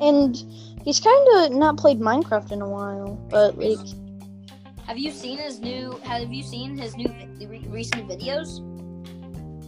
And 0.00 0.36
he's 0.84 1.00
kind 1.00 1.28
of 1.36 1.52
not 1.52 1.76
played 1.76 2.00
Minecraft 2.00 2.52
in 2.52 2.60
a 2.62 2.68
while, 2.68 3.14
but 3.30 3.56
like 3.58 3.78
Have 4.86 4.98
you 4.98 5.10
seen 5.10 5.38
his 5.38 5.60
new? 5.60 5.98
Have 6.04 6.32
you 6.32 6.42
seen 6.42 6.76
his 6.76 6.96
new 6.96 7.08
re- 7.40 7.66
recent 7.68 8.08
videos? 8.08 8.60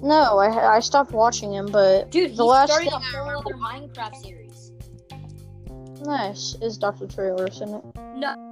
no, 0.02 0.38
I 0.38 0.76
I 0.76 0.80
stopped 0.80 1.12
watching 1.12 1.52
him, 1.52 1.66
but 1.66 2.10
Dude, 2.10 2.30
he's 2.30 2.36
the 2.36 2.44
last 2.44 2.70
starting 2.70 2.90
thing 2.90 3.00
a 3.00 3.18
whole 3.18 3.38
other 3.38 3.54
Minecraft 3.54 4.16
series. 4.16 4.72
nice 6.04 6.54
is 6.60 6.76
Dr. 6.76 7.06
Trailer, 7.06 7.46
in 7.46 7.74
it. 7.74 7.84
No, 8.16 8.50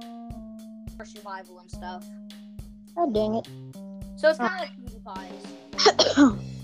for 0.97 1.05
survival 1.05 1.59
and 1.59 1.69
stuff. 1.69 2.03
God 2.95 3.13
dang 3.13 3.35
it. 3.35 3.47
So 4.15 4.29
it's 4.29 4.39
kind 4.39 4.53
of 4.53 4.59
like 4.59 5.25
PewDiePie's. 5.75 6.51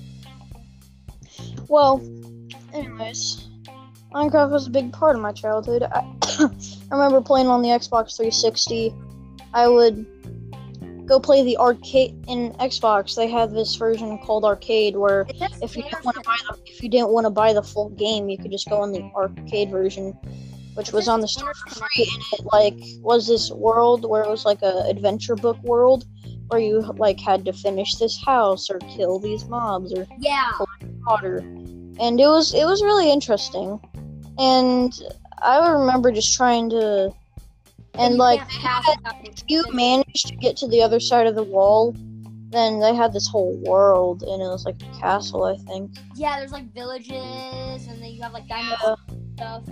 well, 1.67 2.01
anyways, 2.73 3.47
Minecraft 4.13 4.51
was 4.51 4.67
a 4.67 4.69
big 4.69 4.91
part 4.91 5.15
of 5.15 5.21
my 5.21 5.31
childhood. 5.31 5.83
I, 5.83 6.05
I 6.39 6.49
remember 6.95 7.21
playing 7.21 7.47
on 7.47 7.61
the 7.61 7.69
Xbox 7.69 8.17
360. 8.17 8.93
I 9.53 9.67
would 9.67 10.05
go 11.05 11.19
play 11.19 11.43
the 11.43 11.57
arcade 11.57 12.23
in 12.27 12.51
Xbox. 12.53 13.15
They 13.15 13.27
had 13.27 13.51
this 13.51 13.75
version 13.75 14.17
called 14.19 14.45
Arcade 14.45 14.95
where 14.95 15.25
if 15.61 15.75
you 15.75 15.83
didn't 15.83 16.05
want 16.05 16.15
to 16.15 16.23
buy 16.23 16.37
the 16.49 16.57
if 16.65 16.83
you 16.83 16.89
didn't 16.89 17.09
want 17.09 17.25
to 17.25 17.29
buy 17.29 17.53
the 17.53 17.63
full 17.63 17.89
game, 17.89 18.29
you 18.29 18.37
could 18.37 18.51
just 18.51 18.69
go 18.69 18.81
on 18.81 18.91
the 18.91 19.01
arcade 19.15 19.71
version, 19.71 20.13
which 20.75 20.91
was 20.91 21.07
on 21.07 21.21
the 21.21 21.27
store 21.27 21.53
for 21.53 21.75
free. 21.75 22.09
And 22.13 22.23
it 22.33 22.45
like 22.51 22.79
was 23.01 23.27
this 23.27 23.51
world 23.51 24.09
where 24.09 24.23
it 24.23 24.29
was 24.29 24.45
like 24.45 24.61
a 24.61 24.85
adventure 24.87 25.35
book 25.35 25.61
world 25.63 26.05
where 26.51 26.59
you 26.61 26.81
like 26.97 27.19
had 27.19 27.45
to 27.45 27.53
finish 27.53 27.95
this 27.95 28.21
house 28.25 28.69
or 28.69 28.79
kill 28.97 29.19
these 29.19 29.47
mobs 29.47 29.93
or 29.93 30.05
Yeah. 30.19 30.51
water, 31.07 31.39
and 31.99 32.19
it 32.19 32.27
was 32.27 32.53
it 32.53 32.65
was 32.65 32.83
really 32.83 33.09
interesting. 33.11 33.79
And 34.37 34.91
I 35.41 35.69
remember 35.71 36.11
just 36.11 36.33
trying 36.35 36.69
to, 36.71 37.13
and 37.97 38.17
like 38.17 38.39
can't 38.39 38.63
pass 38.63 38.85
without 38.87 39.15
if 39.23 39.43
you 39.47 39.63
managed 39.71 40.27
to 40.27 40.35
get 40.37 40.57
to 40.57 40.67
the 40.67 40.81
other 40.81 40.99
side 40.99 41.25
of 41.25 41.35
the 41.35 41.43
wall, 41.43 41.95
then 42.51 42.81
they 42.81 42.93
had 42.93 43.13
this 43.13 43.27
whole 43.29 43.55
world, 43.65 44.23
and 44.23 44.41
it 44.41 44.47
was 44.47 44.65
like 44.65 44.75
a 44.81 44.99
castle, 44.99 45.45
I 45.45 45.55
think. 45.71 45.89
Yeah, 46.15 46.37
there's 46.37 46.51
like 46.51 46.73
villages, 46.73 47.87
and 47.87 48.01
then 48.01 48.11
you 48.11 48.21
have 48.23 48.33
like 48.33 48.47
diamond 48.49 48.77
Uh, 48.83 48.95
stuff. 49.37 49.63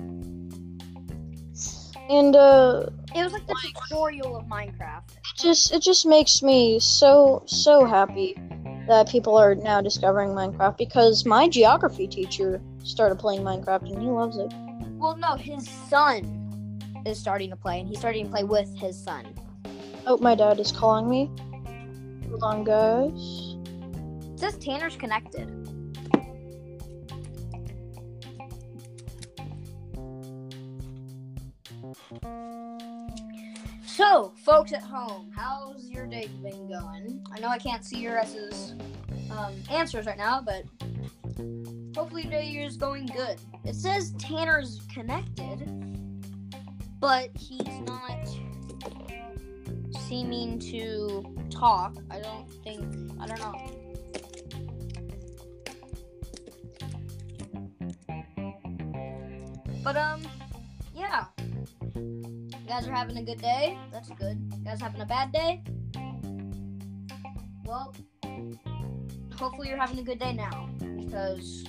And 2.09 2.35
uh, 2.35 2.87
It 3.15 3.23
was 3.23 3.33
like 3.33 3.45
the 3.47 3.55
tutorial 3.87 4.35
of 4.35 4.45
Minecraft. 4.45 5.11
it 5.11 5.37
just 5.37 5.71
it 5.73 5.81
just 5.81 6.05
makes 6.05 6.41
me 6.41 6.79
so 6.79 7.43
so 7.45 7.85
happy 7.85 8.35
that 8.87 9.07
people 9.07 9.37
are 9.37 9.53
now 9.55 9.79
discovering 9.81 10.29
Minecraft 10.31 10.77
because 10.77 11.23
my 11.25 11.47
geography 11.47 12.07
teacher 12.07 12.59
started 12.83 13.19
playing 13.19 13.41
Minecraft 13.43 13.83
and 13.83 14.01
he 14.01 14.07
loves 14.07 14.37
it. 14.37 14.51
Well, 14.97 15.15
no, 15.15 15.35
his 15.35 15.69
son 15.87 16.81
is 17.05 17.17
starting 17.19 17.49
to 17.51 17.55
play, 17.55 17.79
and 17.79 17.87
he's 17.87 17.99
starting 17.99 18.25
to 18.25 18.31
play 18.31 18.43
with 18.43 18.75
his 18.75 19.01
son. 19.01 19.25
Oh, 20.05 20.17
my 20.17 20.35
dad 20.35 20.59
is 20.59 20.71
calling 20.71 21.07
me. 21.07 21.29
Hold 22.29 22.43
on, 22.43 22.63
guys. 22.63 23.55
It 24.33 24.39
says 24.39 24.57
Tanner's 24.57 24.95
connected. 24.97 25.47
So, 33.99 34.31
folks 34.45 34.71
at 34.71 34.81
home, 34.81 35.29
how's 35.35 35.89
your 35.89 36.07
day 36.07 36.29
been 36.41 36.69
going? 36.69 37.21
I 37.33 37.39
know 37.41 37.49
I 37.49 37.57
can't 37.57 37.83
see 37.83 37.97
your 37.97 38.17
S's 38.17 38.73
um, 39.29 39.53
answers 39.69 40.05
right 40.05 40.17
now, 40.17 40.41
but 40.41 40.63
hopefully 41.93 42.21
your 42.21 42.31
day 42.31 42.47
is 42.49 42.77
going 42.77 43.07
good. 43.07 43.41
It 43.65 43.75
says 43.75 44.13
Tanner's 44.17 44.79
connected, 44.89 45.67
but 47.01 47.31
he's 47.37 47.67
not 47.81 48.25
seeming 50.07 50.59
to 50.59 51.35
talk. 51.49 51.97
I 52.09 52.21
don't 52.21 52.49
think. 52.63 53.11
I 53.19 53.27
don't 53.27 53.39
know. 53.41 53.53
But 59.83 59.97
um, 59.97 60.21
yeah. 60.95 61.25
Guys 62.69 62.87
are 62.87 62.93
having 62.93 63.17
a 63.17 63.23
good 63.23 63.41
day. 63.41 63.79
That's 63.91 64.09
good. 64.09 64.39
You 64.55 64.63
guys 64.63 64.79
having 64.79 65.01
a 65.01 65.05
bad 65.05 65.31
day? 65.31 65.63
Well, 67.65 67.95
hopefully 69.35 69.69
you're 69.69 69.77
having 69.79 69.97
a 69.97 70.03
good 70.03 70.19
day 70.19 70.33
now 70.33 70.69
because 70.79 71.65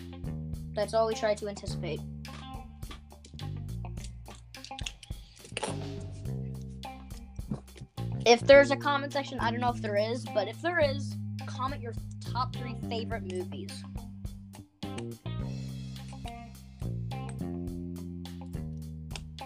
That's 0.75 0.95
all 0.95 1.09
we 1.09 1.15
try 1.15 1.35
to 1.35 1.49
anticipate. 1.49 2.01
If 8.27 8.41
there's 8.41 8.71
a 8.71 8.77
comment 8.77 9.13
section, 9.13 9.41
I 9.41 9.51
don't 9.51 9.61
know 9.61 9.71
if 9.71 9.81
there 9.81 9.97
is, 9.97 10.25
but 10.35 10.49
if 10.49 10.61
there 10.61 10.79
is, 10.79 11.17
comment 11.47 11.83
your 11.83 11.95
top 12.21 12.55
three 12.55 12.77
favorite 12.89 13.23
movies. 13.23 13.83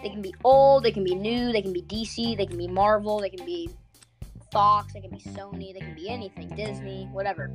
They 0.05 0.11
can 0.11 0.21
be 0.21 0.35
old, 0.43 0.83
they 0.83 0.91
can 0.91 1.03
be 1.03 1.15
new, 1.15 1.51
they 1.51 1.63
can 1.63 1.73
be 1.73 1.81
DC, 1.81 2.37
they 2.37 2.45
can 2.45 2.59
be 2.59 2.67
Marvel, 2.67 3.19
they 3.19 3.31
can 3.31 3.43
be 3.43 3.71
Fox, 4.51 4.93
they 4.93 5.01
can 5.01 5.09
be 5.09 5.17
Sony, 5.17 5.73
they 5.73 5.79
can 5.79 5.95
be 5.95 6.09
anything, 6.09 6.47
Disney, 6.49 7.09
whatever. 7.11 7.51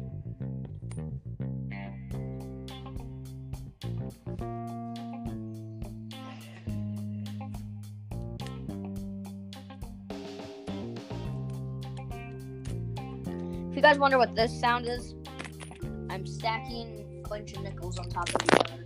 If 13.70 13.76
you 13.76 13.80
guys 13.80 14.00
wonder 14.00 14.18
what 14.18 14.34
this 14.34 14.58
sound 14.58 14.88
is, 14.88 15.14
I'm 16.10 16.26
stacking 16.26 17.22
a 17.24 17.28
bunch 17.28 17.52
of 17.52 17.62
nickels 17.62 17.96
on 18.00 18.08
top 18.08 18.28
of 18.28 18.42
each 18.42 18.58
other. 18.58 18.82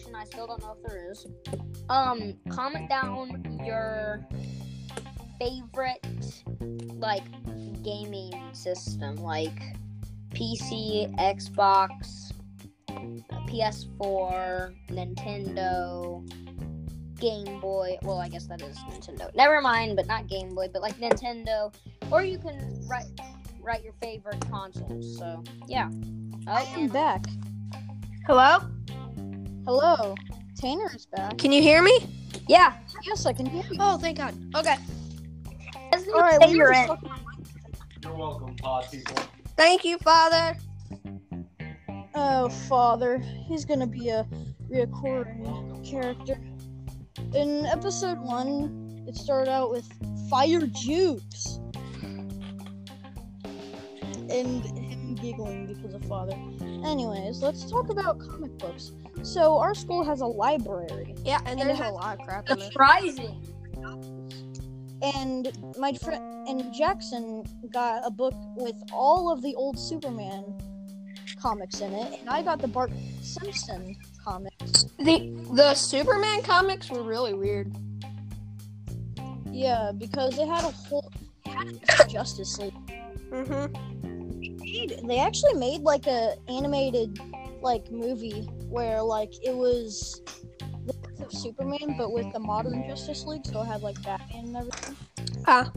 Comment 0.00 0.14
section, 0.14 0.14
I 0.14 0.24
still 0.24 0.46
don't 0.46 0.60
know 0.62 0.76
if 0.76 0.88
there 0.90 1.10
is. 1.10 1.26
Um, 1.88 2.34
comment 2.50 2.88
down 2.88 3.60
your 3.64 4.26
favorite 5.38 6.42
like 6.98 7.24
gaming 7.82 8.32
system, 8.52 9.16
like 9.16 9.58
PC, 10.30 11.12
Xbox, 11.18 12.32
PS4, 13.48 14.74
Nintendo, 14.88 16.26
Game 17.18 17.60
Boy. 17.60 17.98
Well, 18.02 18.18
I 18.18 18.28
guess 18.28 18.46
that 18.46 18.62
is 18.62 18.76
Nintendo. 18.78 19.34
Never 19.34 19.60
mind, 19.60 19.96
but 19.96 20.06
not 20.06 20.26
Game 20.28 20.54
Boy, 20.54 20.68
but 20.72 20.82
like 20.82 20.96
Nintendo. 20.98 21.72
Or 22.10 22.22
you 22.22 22.38
can 22.38 22.80
write 22.88 23.06
write 23.62 23.84
your 23.84 23.94
favorite 24.00 24.40
consoles. 24.50 25.18
So 25.18 25.42
yeah. 25.68 25.90
I 26.46 26.62
Oh, 26.62 26.74
am 26.74 26.82
and 26.84 26.92
back. 26.92 27.26
Hello? 28.26 28.60
Hello. 29.72 30.16
Tanner 30.56 30.90
is 30.92 31.06
back. 31.06 31.38
Can 31.38 31.52
you 31.52 31.62
hear 31.62 31.80
me? 31.80 31.96
yeah. 32.48 32.74
Yes, 33.06 33.24
I 33.24 33.32
can 33.32 33.46
hear 33.46 33.62
you. 33.70 33.76
Oh, 33.78 33.98
thank 33.98 34.18
God. 34.18 34.34
Okay. 34.56 34.74
All 36.12 36.20
right, 36.22 36.40
we 36.48 36.56
you're 36.56 36.66
were 36.66 36.72
in. 36.72 36.88
just 36.88 37.00
talking- 37.00 37.10
You're 38.02 38.16
welcome, 38.16 38.56
pod 38.56 38.86
people. 38.90 39.14
Thank 39.56 39.84
you, 39.84 39.96
Father. 39.98 40.56
Oh, 42.16 42.48
father, 42.48 43.18
he's 43.46 43.64
gonna 43.64 43.86
be 43.86 44.08
a 44.08 44.26
reoccurring 44.68 45.88
character. 45.88 46.40
In 47.36 47.64
episode 47.66 48.18
one, 48.18 49.04
it 49.06 49.14
started 49.14 49.52
out 49.52 49.70
with 49.70 49.88
Fire 50.28 50.66
Jukes. 50.66 51.60
And 54.28 54.64
him 54.64 55.14
giggling 55.14 55.68
because 55.68 55.94
of 55.94 56.04
father. 56.06 56.34
Anyways, 56.84 57.40
let's 57.40 57.70
talk 57.70 57.88
about 57.88 58.18
comic 58.18 58.58
books. 58.58 58.90
So, 59.22 59.58
our 59.58 59.74
school 59.74 60.04
has 60.04 60.20
a 60.20 60.26
library, 60.26 61.14
Yeah, 61.24 61.40
and 61.44 61.60
And 61.60 61.68
there's 61.68 61.80
a 61.80 61.90
lot 61.90 62.18
of 62.18 62.26
crap 62.26 62.48
in 62.50 62.58
there. 62.58 62.70
Surprising. 62.70 63.36
and 65.02 65.52
my 65.78 65.92
friend 65.94 66.48
and 66.48 66.72
Jackson 66.74 67.44
got 67.72 68.02
a 68.04 68.10
book 68.10 68.34
with 68.56 68.76
all 68.92 69.30
of 69.32 69.42
the 69.42 69.54
old 69.54 69.78
Superman 69.78 70.44
comics 71.40 71.80
in 71.80 71.92
it, 71.92 72.20
and 72.20 72.28
I 72.28 72.42
got 72.42 72.60
the 72.60 72.68
Bart 72.68 72.92
Simpson 73.22 73.96
comics. 74.22 74.84
The 74.98 75.30
the 75.54 75.74
Superman 75.74 76.42
comics 76.42 76.90
were 76.90 77.02
really 77.02 77.34
weird. 77.34 77.74
Yeah, 79.50 79.92
because 79.96 80.36
they 80.36 80.46
had 80.46 80.64
a 80.64 80.70
whole 80.70 81.10
it 81.46 81.90
had 81.90 82.06
a 82.06 82.08
Justice 82.08 82.58
League. 82.58 82.74
Mm-hmm. 83.30 85.06
They 85.06 85.18
actually 85.18 85.54
made 85.54 85.80
like 85.80 86.06
a 86.06 86.36
animated 86.48 87.18
like 87.62 87.90
movie 87.90 88.48
where 88.70 89.02
like 89.02 89.32
it 89.44 89.54
was 89.54 90.22
the 90.86 90.92
birth 90.94 91.20
of 91.20 91.32
Superman, 91.32 91.96
but 91.98 92.12
with 92.12 92.32
the 92.32 92.38
modern 92.38 92.86
Justice 92.88 93.24
League, 93.26 93.46
so 93.46 93.62
it 93.62 93.66
had 93.66 93.82
like 93.82 94.00
Batman 94.02 94.46
and 94.46 94.56
everything. 94.56 94.96
Ah. 95.46 95.70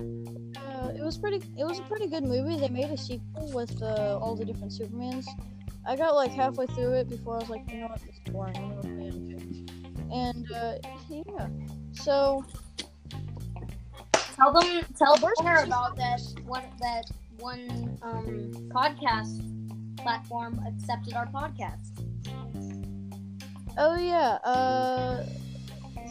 Uh, 0.58 0.90
it 0.90 1.04
was 1.04 1.18
pretty. 1.18 1.42
It 1.58 1.66
was 1.66 1.80
a 1.80 1.84
pretty 1.84 2.08
good 2.08 2.24
movie. 2.24 2.58
They 2.60 2.70
made 2.70 2.90
a 2.90 2.98
sequel 2.98 3.52
with 3.54 3.82
uh, 3.82 4.20
all 4.20 4.36
the 4.36 4.46
different 4.46 4.72
Supermans. 4.72 5.26
I 5.86 5.96
got 5.96 6.16
like 6.16 6.32
halfway 6.32 6.68
through 6.68 6.94
it 6.94 7.10
before 7.10 7.36
I 7.36 7.40
was 7.40 7.50
like, 7.50 7.70
you 7.70 7.82
know 7.82 7.88
what, 7.88 8.00
this 8.02 8.16
is 8.16 8.32
boring. 8.32 8.56
I'm 8.56 8.70
gonna 8.70 8.82
play 8.82 9.08
it. 9.08 9.72
And 10.12 10.52
uh, 10.52 10.76
yeah, 11.10 11.48
so 11.92 12.46
Tell 14.36 14.52
them, 14.52 14.84
tell 14.98 15.16
Tanner 15.18 15.64
about 15.64 15.96
that 15.98 16.20
one 16.46 16.64
that 16.82 17.06
one 17.38 18.00
um 18.02 18.52
podcast 18.70 19.42
platform 19.98 20.60
accepted 20.68 21.14
our 21.14 21.28
podcast. 21.28 22.13
Oh 23.78 23.98
yeah, 23.98 24.38
uh, 24.44 25.24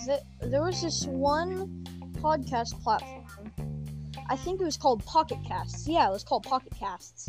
th- 0.05 0.21
there 0.41 0.63
was 0.63 0.81
this 0.83 1.07
one 1.07 1.85
podcast 2.15 2.81
platform. 2.83 3.53
I 4.29 4.37
think 4.37 4.61
it 4.61 4.65
was 4.65 4.77
called 4.77 5.05
Pocket 5.05 5.39
Casts. 5.47 5.87
Yeah, 5.87 6.09
it 6.09 6.13
was 6.13 6.25
called 6.25 6.45
Pocket 6.45 6.73
Casts, 6.79 7.29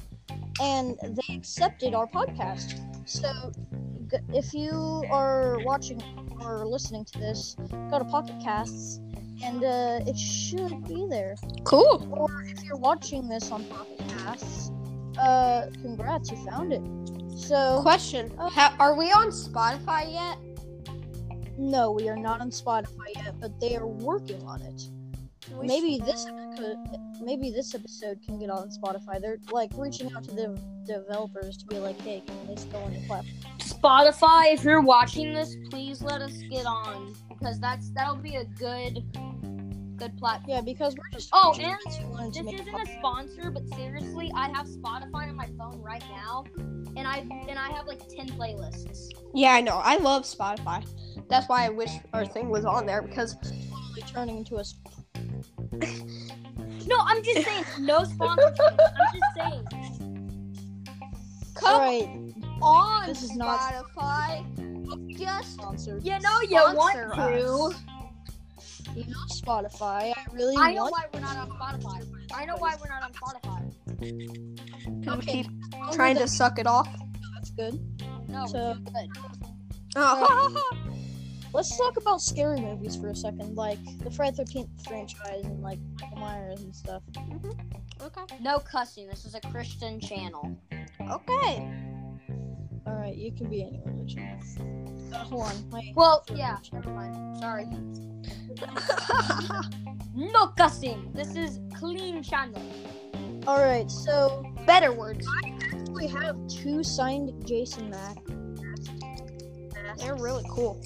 and 0.61 0.97
they 1.01 1.35
accepted 1.35 1.93
our 1.93 2.07
podcast. 2.07 2.79
So 3.07 3.51
g- 4.09 4.17
if 4.33 4.53
you 4.53 5.03
are 5.11 5.59
watching 5.65 6.01
or 6.41 6.65
listening 6.65 7.05
to 7.05 7.19
this, 7.19 7.55
go 7.89 7.99
to 7.99 8.05
Pocket 8.05 8.35
Casts, 8.43 8.99
and 9.43 9.63
uh, 9.63 9.99
it 10.07 10.17
should 10.17 10.87
be 10.87 11.05
there. 11.09 11.35
Cool. 11.63 12.07
Or 12.11 12.43
if 12.43 12.63
you're 12.63 12.77
watching 12.77 13.27
this 13.27 13.51
on 13.51 13.65
Pocket 13.65 13.99
Casts, 14.09 14.71
uh, 15.19 15.67
congrats, 15.81 16.31
you 16.31 16.37
found 16.45 16.73
it. 16.73 16.81
So 17.35 17.81
Question: 17.81 18.31
oh. 18.39 18.49
ha- 18.49 18.75
Are 18.79 18.95
we 18.95 19.11
on 19.11 19.27
Spotify 19.27 20.11
yet? 20.11 20.37
no, 21.57 21.91
we 21.91 22.09
are 22.09 22.17
not 22.17 22.41
on 22.41 22.49
Spotify 22.49 23.15
yet, 23.15 23.35
but 23.39 23.59
they 23.59 23.75
are 23.75 23.87
working 23.87 24.41
on 24.43 24.61
it. 24.61 24.81
We 25.59 25.67
Maybe 25.67 25.99
this 26.03 26.25
episode, 26.25 26.77
maybe 27.21 27.51
this 27.51 27.75
episode 27.75 28.19
can 28.25 28.39
get 28.39 28.49
on 28.49 28.69
Spotify. 28.69 29.21
They're 29.21 29.37
like 29.51 29.71
reaching 29.75 30.11
out 30.13 30.23
to 30.25 30.31
the 30.31 30.59
developers 30.85 31.57
to 31.57 31.65
be 31.65 31.77
like, 31.77 31.99
hey, 32.01 32.23
can 32.25 32.47
this 32.47 32.63
go 32.65 32.77
on 32.79 32.93
your 32.93 33.03
platform? 33.03 33.35
Spotify, 33.59 34.53
if 34.53 34.63
you're 34.63 34.81
watching 34.81 35.33
this, 35.33 35.55
please 35.69 36.01
let 36.01 36.21
us 36.21 36.37
get 36.49 36.65
on 36.65 37.13
because 37.29 37.59
that's 37.59 37.89
that'll 37.91 38.15
be 38.15 38.35
a 38.37 38.45
good 38.45 39.03
good 39.97 40.17
platform. 40.17 40.49
Yeah, 40.49 40.61
because 40.61 40.95
we're 40.95 41.09
just 41.11 41.29
Oh, 41.33 41.53
and 41.59 41.77
just 41.85 42.01
wanting 42.03 42.31
to 42.31 42.43
This 42.43 42.61
isn't 42.61 42.75
a 42.75 42.85
sponsor, 42.99 43.51
but 43.51 43.67
seriously, 43.75 44.31
I 44.35 44.49
have 44.49 44.67
Spotify 44.67 45.27
on 45.29 45.35
my 45.35 45.49
phone 45.57 45.81
right 45.81 46.03
now, 46.09 46.45
and 46.95 47.07
I 47.07 47.19
and 47.47 47.57
I 47.57 47.71
have 47.71 47.87
like 47.87 48.07
ten 48.09 48.27
playlists. 48.29 49.09
Yeah, 49.33 49.53
I 49.53 49.61
know. 49.61 49.79
I 49.83 49.97
love 49.97 50.23
Spotify. 50.23 50.85
That's 51.29 51.47
why 51.49 51.65
I 51.65 51.69
wish 51.69 51.91
our 52.13 52.25
thing 52.25 52.49
was 52.49 52.65
on 52.65 52.85
there 52.85 53.01
because 53.01 53.35
totally 53.35 54.01
turning 54.07 54.37
into 54.37 54.57
a. 54.57 54.63
No, 56.85 56.97
I'm 56.99 57.23
just 57.23 57.45
saying, 57.47 57.63
no 57.79 58.03
sponsorship. 58.03 58.59
I'm 58.59 59.13
just 59.13 59.25
saying. 59.37 59.65
come 61.55 61.73
Alright, 61.81 62.09
on 62.61 63.07
This 63.07 63.23
is 63.23 63.35
not- 63.37 63.57
Spotify. 63.97 65.17
Just 65.17 65.53
sponsored. 65.53 66.03
You 66.03 66.19
know 66.19 66.41
you 66.41 66.55
want 66.75 66.93
Sponsor 66.93 67.15
to. 67.15 67.73
You 68.99 69.05
know 69.05 69.17
Spotify. 69.31 70.11
I 70.11 70.25
really 70.33 70.55
I 70.57 70.73
know 70.73 70.83
want. 70.83 70.91
why 70.91 71.05
we're 71.13 71.19
not 71.21 71.37
on 71.37 71.49
Spotify. 71.51 72.05
I 72.35 72.45
know 72.45 72.55
why 72.57 72.75
we're 72.81 72.89
not 72.89 73.03
on 73.03 73.13
Spotify. 73.13 75.01
Can 75.03 75.05
we 75.05 75.07
Okay, 75.23 75.45
keep 75.87 75.95
trying 75.95 76.15
to 76.17 76.27
suck 76.27 76.59
it 76.59 76.67
off? 76.67 76.87
That's 77.33 77.51
good. 77.51 77.79
No, 78.27 78.45
So- 78.47 78.75
good. 78.85 79.09
Oh. 79.95 80.55
Um, 80.73 81.03
let's 81.53 81.77
talk 81.77 81.97
about 81.97 82.19
scary 82.21 82.59
movies 82.59 82.95
for 82.95 83.09
a 83.09 83.15
second, 83.15 83.55
like 83.55 83.77
the 83.99 84.09
Friday 84.09 84.35
Thirteenth 84.37 84.69
franchise 84.87 85.43
and 85.45 85.61
like 85.61 85.79
Michael 86.01 86.17
Myers 86.17 86.61
and 86.61 86.75
stuff. 86.75 87.03
Mm-hmm. 87.13 87.51
okay. 88.01 88.37
No 88.41 88.57
cussing. 88.59 89.07
This 89.07 89.25
is 89.25 89.35
a 89.35 89.41
Christian 89.41 89.99
channel. 89.99 90.57
Okay. 91.11 91.69
All 92.85 92.95
right, 92.95 93.15
you 93.15 93.31
can 93.31 93.49
be 93.49 93.61
any 93.63 93.81
religion. 93.85 95.11
Uh, 95.13 95.17
hold 95.19 95.43
on. 95.43 95.69
My 95.69 95.93
Well, 95.95 96.25
yeah, 96.33 96.57
never 96.71 96.89
mind. 96.89 97.37
Sorry. 97.37 97.67
No 100.15 100.45
cussing. 100.49 101.11
This 101.15 101.35
is 101.35 101.59
clean 101.75 102.21
channel. 102.21 102.61
All 103.47 103.59
right, 103.59 103.89
so 103.89 104.45
Better 104.67 104.91
words. 104.93 105.27
We 105.93 106.07
have 106.07 106.35
two 106.47 106.83
signed 106.83 107.45
Jason 107.45 107.89
Mac. 107.89 108.17
They're 109.97 110.15
really 110.15 110.45
cool. 110.49 110.81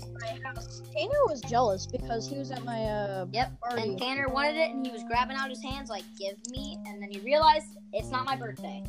Tanner 0.94 1.26
was 1.28 1.42
jealous 1.42 1.88
because 1.88 2.28
he 2.28 2.38
was 2.38 2.52
at 2.52 2.64
my 2.66 2.84
uh 2.86 3.26
Yep. 3.32 3.60
party. 3.62 3.82
And 3.82 4.00
Tanner 4.00 4.28
wanted 4.28 4.58
it, 4.58 4.72
and 4.72 4.86
he 4.86 4.92
was 4.92 5.04
grabbing 5.04 5.38
out 5.38 5.50
his 5.50 5.64
hands 5.64 5.90
like, 5.90 6.04
"Give 6.20 6.36
me!" 6.52 6.78
And 6.86 7.02
then 7.02 7.10
he 7.12 7.20
realized 7.20 7.78
it's 7.94 8.10
not 8.10 8.26
my 8.26 8.36
birthday. 8.36 8.84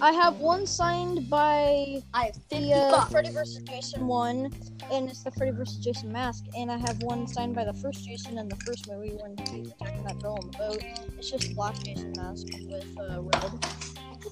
I 0.00 0.10
have 0.12 0.38
one 0.40 0.66
signed 0.66 1.30
by 1.30 2.02
I 2.12 2.26
have 2.26 2.34
fifty 2.48 2.70
the 2.70 2.80
uh. 2.80 3.04
Freddy 3.06 3.30
vs. 3.30 3.62
Jason 3.62 4.06
one, 4.06 4.50
and 4.90 5.08
it's 5.08 5.22
the 5.22 5.30
Freddy 5.30 5.52
vs. 5.52 5.76
Jason 5.78 6.10
mask. 6.12 6.44
And 6.56 6.70
I 6.70 6.78
have 6.78 7.00
one 7.02 7.26
signed 7.28 7.54
by 7.54 7.64
the 7.64 7.72
first 7.74 8.04
Jason 8.04 8.38
in 8.38 8.48
the 8.48 8.56
first 8.66 8.88
movie 8.88 9.12
when 9.22 9.36
he's 9.48 9.70
attacking 9.70 10.02
that 10.04 10.18
girl 10.20 10.38
on 10.42 10.50
the 10.50 10.58
boat. 10.58 10.82
It's 11.16 11.30
just 11.30 11.54
black 11.54 11.78
Jason 11.84 12.12
mask 12.16 12.48
with 12.68 12.86
uh, 12.98 13.22
red. 13.22 13.66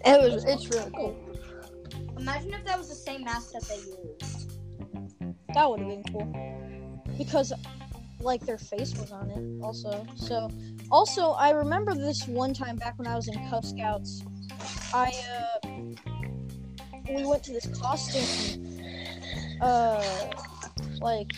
It 0.05 0.21
was. 0.21 0.45
It's 0.45 0.69
really 0.71 0.91
cool. 0.97 1.17
Imagine 2.19 2.55
if 2.55 2.65
that 2.65 2.79
was 2.79 2.89
the 2.89 2.95
same 2.95 3.25
mask 3.25 3.53
that 3.53 3.63
they 3.69 3.77
used. 3.77 4.51
That 5.55 5.69
would 5.69 5.81
have 5.81 5.89
been 5.89 6.05
cool 6.13 6.53
because 7.19 7.53
like 8.21 8.41
their 8.47 8.59
face 8.59 8.95
was 8.95 9.13
on 9.13 9.31
it 9.31 9.63
also. 9.63 10.07
So 10.17 10.51
also 10.91 11.33
I 11.33 11.51
remember 11.51 11.95
this 11.95 12.27
one 12.27 12.55
time 12.55 12.77
back 12.77 12.99
when 12.99 13.07
I 13.07 13.17
was 13.17 13.29
in 13.29 13.35
Cub 13.51 13.65
Scouts. 13.65 14.23
I 14.95 15.13
uh 15.65 15.69
we 17.09 17.25
went 17.27 17.43
to 17.45 17.53
this 17.53 17.67
costume 17.67 18.61
uh 19.61 20.27
like 21.01 21.33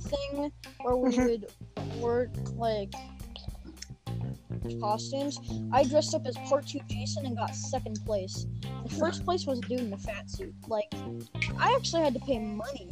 thing 0.00 0.52
where 0.80 0.96
we 0.96 1.16
would 1.18 1.46
work 2.00 2.30
like 2.56 2.92
costumes. 4.80 5.38
I 5.72 5.84
dressed 5.84 6.14
up 6.14 6.26
as 6.26 6.36
part 6.48 6.66
two 6.66 6.80
Jason 6.88 7.26
and 7.26 7.36
got 7.36 7.54
second 7.54 7.98
place. 8.04 8.46
The 8.84 8.94
first 8.96 9.24
place 9.24 9.46
was 9.46 9.58
a 9.58 9.62
dude 9.62 9.80
in 9.80 9.92
a 9.92 9.98
fat 9.98 10.30
suit. 10.30 10.54
Like 10.68 10.92
I 11.58 11.72
actually 11.74 12.02
had 12.02 12.14
to 12.14 12.20
pay 12.20 12.38
money 12.38 12.88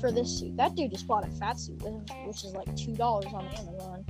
for 0.00 0.10
this 0.12 0.38
suit. 0.38 0.56
That 0.56 0.74
dude 0.74 0.90
just 0.90 1.06
bought 1.06 1.26
a 1.26 1.30
fat 1.32 1.58
suit, 1.58 1.82
which 2.26 2.44
is 2.44 2.52
like 2.54 2.74
two 2.76 2.94
dollars 2.94 3.26
on 3.32 3.46
Amazon. 3.46 4.04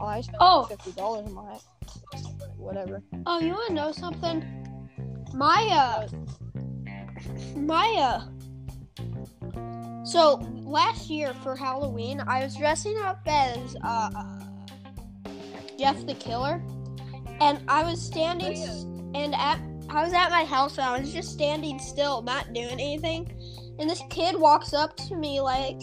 Oh, 0.00 0.06
I 0.06 0.20
spent 0.20 0.38
Oh. 0.40 0.66
like 0.68 0.78
fifty 0.80 0.92
dollars 0.92 1.26
on 1.28 1.34
my 1.34 1.58
whatever. 2.56 3.02
Oh, 3.26 3.40
you 3.40 3.52
want 3.52 3.68
to 3.68 3.74
know 3.74 3.92
something? 3.92 4.44
My 5.34 5.68
uh, 5.70 6.08
my 7.56 7.86
uh. 7.98 8.22
So 10.04 10.36
last 10.54 11.10
year 11.10 11.34
for 11.42 11.54
Halloween, 11.54 12.22
I 12.26 12.42
was 12.42 12.56
dressing 12.56 12.96
up 12.98 13.20
as 13.26 13.76
uh, 13.84 14.10
Jeff 15.78 16.04
the 16.06 16.14
Killer, 16.14 16.62
and 17.40 17.60
I 17.68 17.84
was 17.84 18.02
standing 18.02 18.58
Oh, 18.58 19.10
yeah. 19.14 19.20
and 19.22 19.34
at 19.34 19.60
I 19.90 20.04
was 20.04 20.12
at 20.12 20.30
my 20.30 20.44
house 20.44 20.76
and 20.76 20.86
I 20.86 20.98
was 20.98 21.12
just 21.12 21.32
standing 21.32 21.78
still, 21.78 22.20
not 22.20 22.52
doing 22.52 22.72
anything, 22.72 23.30
and 23.78 23.88
this 23.88 24.02
kid 24.10 24.36
walks 24.36 24.74
up 24.74 24.96
to 25.08 25.16
me 25.16 25.40
like, 25.40 25.78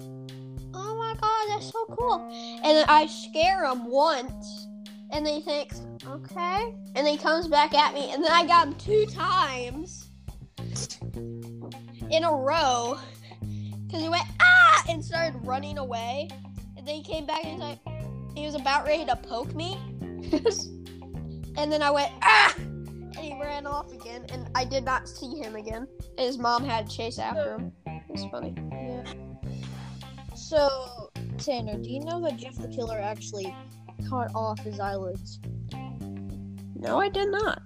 "Oh 0.73 0.95
my 0.95 1.15
god, 1.19 1.45
that's 1.49 1.71
so 1.71 1.85
cool!" 1.97 2.29
And 2.63 2.85
I 2.89 3.07
scare 3.07 3.65
him 3.65 3.89
once, 3.89 4.67
and 5.11 5.25
then 5.25 5.35
he 5.35 5.41
thinks, 5.41 5.81
"Okay," 6.05 6.75
and 6.93 7.05
then 7.05 7.07
he 7.07 7.17
comes 7.17 7.47
back 7.47 7.73
at 7.73 7.93
me, 7.93 8.11
and 8.11 8.23
then 8.23 8.31
I 8.31 8.45
got 8.45 8.67
him 8.67 8.75
two 8.75 9.05
times 9.07 10.09
in 12.11 12.23
a 12.23 12.31
row. 12.31 12.99
Because 13.87 14.01
he 14.01 14.09
went 14.09 14.25
ah! 14.41 14.83
and 14.89 15.03
started 15.03 15.35
running 15.45 15.77
away, 15.77 16.27
and 16.77 16.85
then 16.85 16.95
he 16.95 17.03
came 17.03 17.25
back 17.25 17.45
and 17.45 17.53
he's 17.53 17.61
like, 17.61 17.79
he 18.35 18.45
was 18.45 18.55
about 18.55 18.85
ready 18.85 19.05
to 19.05 19.15
poke 19.15 19.53
me, 19.55 19.77
and 21.57 21.71
then 21.71 21.81
I 21.81 21.89
went 21.91 22.11
ah, 22.21 22.53
and 22.57 23.17
he 23.17 23.39
ran 23.39 23.65
off 23.65 23.91
again, 23.91 24.25
and 24.29 24.47
I 24.55 24.65
did 24.65 24.83
not 24.83 25.07
see 25.07 25.35
him 25.35 25.55
again. 25.55 25.87
And 26.17 26.25
his 26.25 26.37
mom 26.37 26.63
had 26.65 26.89
to 26.89 26.95
chase 26.95 27.19
after 27.19 27.55
him. 27.55 27.71
It's 28.09 28.25
funny. 28.25 28.53
Yeah. 28.71 29.03
So 30.35 31.11
Tanner, 31.37 31.77
do 31.77 31.89
you 31.89 32.01
know 32.01 32.21
that 32.21 32.37
Jeff 32.37 32.55
the 32.55 32.67
Killer 32.67 32.99
actually 32.99 33.53
cut 34.09 34.31
off 34.35 34.59
his 34.59 34.79
eyelids? 34.79 35.39
No, 36.75 36.99
I 36.99 37.09
did 37.09 37.29
not. 37.29 37.61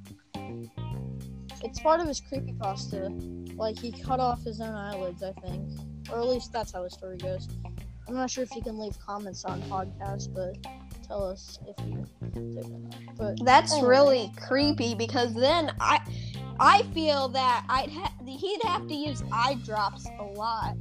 It's 1.61 1.79
part 1.79 1.99
of 1.99 2.07
his 2.07 2.21
creepypasta. 2.21 3.57
Like 3.57 3.77
he 3.77 3.91
cut 3.91 4.19
off 4.19 4.43
his 4.43 4.61
own 4.61 4.73
eyelids, 4.73 5.23
I 5.23 5.33
think, 5.33 5.67
or 6.11 6.19
at 6.19 6.27
least 6.27 6.53
that's 6.53 6.71
how 6.71 6.83
the 6.83 6.89
story 6.89 7.17
goes. 7.17 7.47
I'm 8.09 8.15
not 8.15 8.29
sure 8.31 8.43
if 8.43 8.55
you 8.55 8.61
can 8.63 8.79
leave 8.79 8.97
comments 8.99 9.45
on 9.45 9.61
podcast, 9.63 10.33
but 10.33 10.57
tell 11.07 11.23
us 11.23 11.59
if 11.67 11.75
you. 11.87 12.05
But 13.15 13.37
That's 13.45 13.71
Anyway. 13.73 13.87
really 13.87 14.31
creepy 14.35 14.95
because 14.95 15.33
then 15.35 15.71
I, 15.79 15.99
I 16.59 16.81
feel 16.93 17.29
that 17.29 17.65
I'd 17.69 17.91
ha- 17.91 18.13
he'd 18.25 18.61
have 18.63 18.87
to 18.87 18.95
use 18.95 19.21
eye 19.31 19.57
drops 19.63 20.07
a 20.19 20.23
lot. 20.23 20.75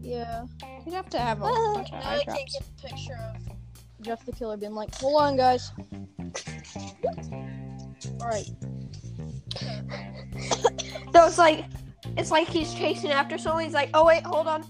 yeah, 0.00 0.44
He'd 0.84 0.94
have 0.94 1.10
to 1.10 1.18
have 1.18 1.40
a 1.42 1.46
Uh, 1.46 1.74
bunch 1.74 1.88
of 1.90 1.94
now 1.94 2.10
eye 2.10 2.14
I 2.20 2.24
drops. 2.24 2.38
can't 2.38 2.50
get 2.52 2.62
a 2.62 2.88
picture 2.88 3.18
of 3.34 3.42
Jeff 4.02 4.24
the 4.24 4.32
Killer 4.32 4.56
being 4.56 4.74
like, 4.74 4.94
"Hold 4.96 5.20
on, 5.20 5.36
guys." 5.36 5.72
All 8.20 8.28
right. 8.28 8.48
So 11.12 11.26
it's 11.26 11.38
like, 11.38 11.64
it's 12.16 12.30
like 12.30 12.48
he's 12.48 12.72
chasing 12.72 13.10
after 13.10 13.36
someone. 13.36 13.64
He's 13.64 13.74
like, 13.74 13.90
oh 13.94 14.04
wait, 14.06 14.22
hold 14.24 14.46
on, 14.46 14.64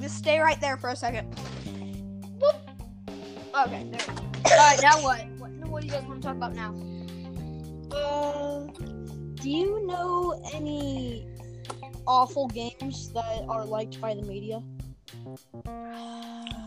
just 0.00 0.16
stay 0.16 0.40
right 0.40 0.60
there 0.60 0.76
for 0.76 0.90
a 0.90 0.96
second. 0.96 1.34
Boop. 2.38 2.54
Okay, 3.66 3.86
there. 3.90 4.00
we 4.08 4.14
go. 4.42 4.50
All 4.50 4.56
right, 4.56 4.78
now 4.82 5.02
what? 5.02 5.26
What, 5.38 5.50
what 5.68 5.80
do 5.80 5.86
you 5.86 5.92
guys 5.92 6.04
want 6.04 6.22
to 6.22 6.28
talk 6.28 6.36
about 6.36 6.54
now? 6.54 6.74
Uh, 7.96 8.66
do 9.36 9.50
you 9.50 9.86
know 9.86 10.40
any 10.52 11.26
awful 12.06 12.48
games 12.48 13.12
that 13.12 13.44
are 13.48 13.64
liked 13.64 14.00
by 14.00 14.14
the 14.14 14.22
media? 14.22 14.62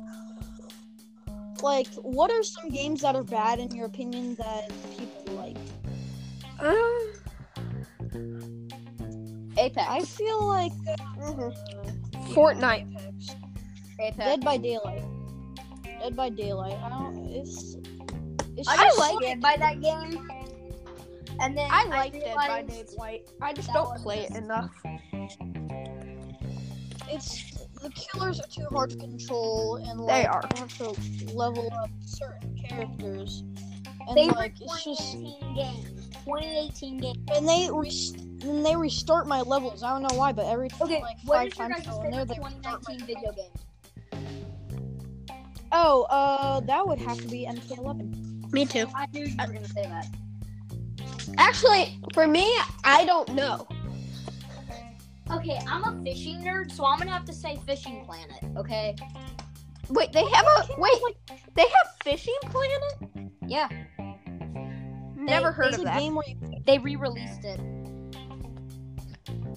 Like, 1.61 1.87
what 1.95 2.31
are 2.31 2.41
some 2.41 2.69
games 2.69 3.01
that 3.01 3.17
are 3.17 3.23
bad 3.23 3.59
in 3.59 3.69
your 3.75 3.85
opinion 3.85 4.35
that 4.35 4.71
people 4.97 5.33
like? 5.35 5.57
Uh, 6.57 6.73
Apex. 9.57 9.85
I 9.89 9.99
feel 10.01 10.45
like 10.45 10.71
uh, 10.87 10.95
mhm. 11.21 11.98
Fortnite. 12.33 12.87
Apex. 12.91 13.35
Apex. 13.99 14.17
Dead 14.17 14.41
by 14.45 14.57
Daylight. 14.57 15.03
Dead 15.83 16.15
by 16.15 16.29
Daylight. 16.29 16.77
I 16.83 16.89
don't. 16.89 17.25
It's. 17.29 17.75
It's 18.57 18.67
I 18.67 18.75
just 18.75 18.97
just 18.97 18.99
like 18.99 19.23
it 19.23 19.39
by 19.41 19.55
that 19.57 19.81
game. 19.81 20.29
And 21.41 21.57
then 21.57 21.69
I 21.71 21.85
like 21.85 22.13
Dead 22.13 22.35
by 22.35 22.63
Daylight. 22.63 23.29
I 23.41 23.53
just 23.53 23.71
don't 23.73 23.89
was 23.89 24.01
play 24.01 24.25
it 24.29 24.35
enough. 24.35 24.71
It's 27.11 27.51
the 27.81 27.89
killers 27.91 28.39
are 28.39 28.47
too 28.47 28.65
hard 28.69 28.89
to 28.91 28.97
control, 28.97 29.77
and 29.77 30.07
They 30.07 30.25
are. 30.25 30.41
you 30.55 30.59
have 30.61 30.77
to 30.77 31.33
level 31.33 31.71
up 31.81 31.89
certain 32.05 32.55
characters, 32.57 33.43
and 34.07 34.15
Favorite 34.15 34.35
like 34.35 34.53
it's 34.61 34.83
just 34.83 35.13
2018 35.13 35.55
game. 35.55 35.85
2018 36.25 36.97
game. 36.97 37.25
and 37.33 37.47
they 37.47 37.69
re- 37.71 37.89
and 38.43 38.65
they 38.65 38.75
restart 38.75 39.27
my 39.27 39.41
levels. 39.41 39.83
I 39.83 39.91
don't 39.91 40.01
know 40.01 40.17
why, 40.17 40.31
but 40.31 40.45
every 40.45 40.69
time 40.69 40.81
Okay, 40.83 41.01
like 41.01 41.17
what 41.23 41.37
five 41.37 41.47
is 41.47 41.57
your 41.57 41.69
times 41.69 41.85
guys' 41.85 41.97
I 41.97 42.05
in 42.05 42.11
there, 42.11 42.25
they 42.25 42.39
restart 42.39 42.87
my 42.87 42.95
2019 42.95 43.05
video 43.05 43.31
game? 43.31 43.51
Oh, 45.71 46.03
uh, 46.03 46.59
that 46.61 46.87
would 46.87 46.99
have 46.99 47.17
to 47.17 47.27
be 47.27 47.45
MK11. 47.47 48.51
Me 48.51 48.65
too. 48.65 48.87
I 48.95 49.05
knew 49.07 49.25
you 49.25 49.35
were 49.37 49.53
gonna 49.53 49.67
say 49.67 49.83
that. 49.83 50.07
Actually, 51.37 51.99
for 52.13 52.27
me, 52.27 52.51
I 52.83 53.05
don't 53.05 53.29
know. 53.35 53.67
Okay, 55.31 55.59
I'm 55.67 55.83
a 55.83 56.03
fishing 56.03 56.41
nerd, 56.41 56.71
so 56.71 56.85
I'm 56.85 56.97
gonna 56.97 57.11
have 57.11 57.25
to 57.25 57.33
say 57.33 57.59
Fishing 57.67 58.03
Planet. 58.03 58.43
Okay. 58.57 58.95
Wait, 59.89 60.11
they 60.11 60.23
have 60.25 60.45
a 60.45 60.67
wait. 60.79 61.15
They 61.53 61.61
have 61.63 61.95
Fishing 62.03 62.37
Planet. 62.49 63.29
Yeah, 63.47 63.69
Never 65.15 65.51
heard 65.51 65.73
of 65.73 65.81
a 65.81 65.83
that. 65.83 65.99
game 65.99 66.15
where 66.15 66.25
you 66.27 66.37
they 66.65 66.79
re-released 66.79 67.43
it. 67.43 67.59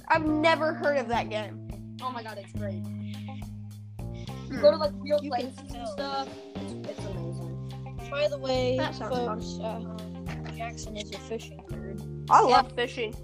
I've 0.09 0.27
never 0.27 0.75
heard 0.75 0.99
of 0.99 1.09
that 1.09 1.29
game. 1.31 1.69
Oh 2.03 2.11
my 2.11 2.23
god, 2.23 2.38
it's 2.38 2.53
great. 2.53 2.83
You 2.83 4.59
Hmm. 4.59 4.61
go 4.61 4.71
to 4.73 4.77
like 4.77 4.93
real 4.99 5.19
You 5.23 5.31
places 5.31 5.59
and 5.75 5.88
stuff. 5.88 6.29
It's, 6.57 6.88
it's 6.91 6.99
amazing. 7.07 8.09
By 8.11 8.29
the 8.29 8.38
way, 8.38 8.77
That 8.77 8.95
sounds 8.95 9.15
fun. 9.17 9.41
folks, 9.41 9.59
uh, 9.62 10.51
Jackson 10.57 10.97
is 10.97 11.11
a 11.15 11.19
fishing 11.19 11.61
nerd. 11.71 12.27
I 12.31 12.41
Yeah. 12.43 12.49
love 12.49 12.73
fishing 12.73 13.15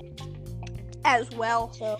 as 1.04 1.30
well. 1.32 1.72
So, 1.74 1.98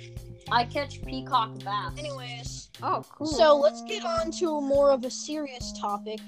I 0.51 0.65
catch 0.65 1.03
peacock 1.05 1.59
bass. 1.63 1.93
anyways, 1.99 2.71
Oh, 2.83 3.05
cool. 3.11 3.27
so 3.27 3.57
let's 3.59 3.83
get 3.83 4.05
on 4.05 4.31
to 4.33 4.61
more 4.63 4.91
of 4.91 5.05
a 5.05 5.11
serious 5.11 5.73
topic, 5.79 6.21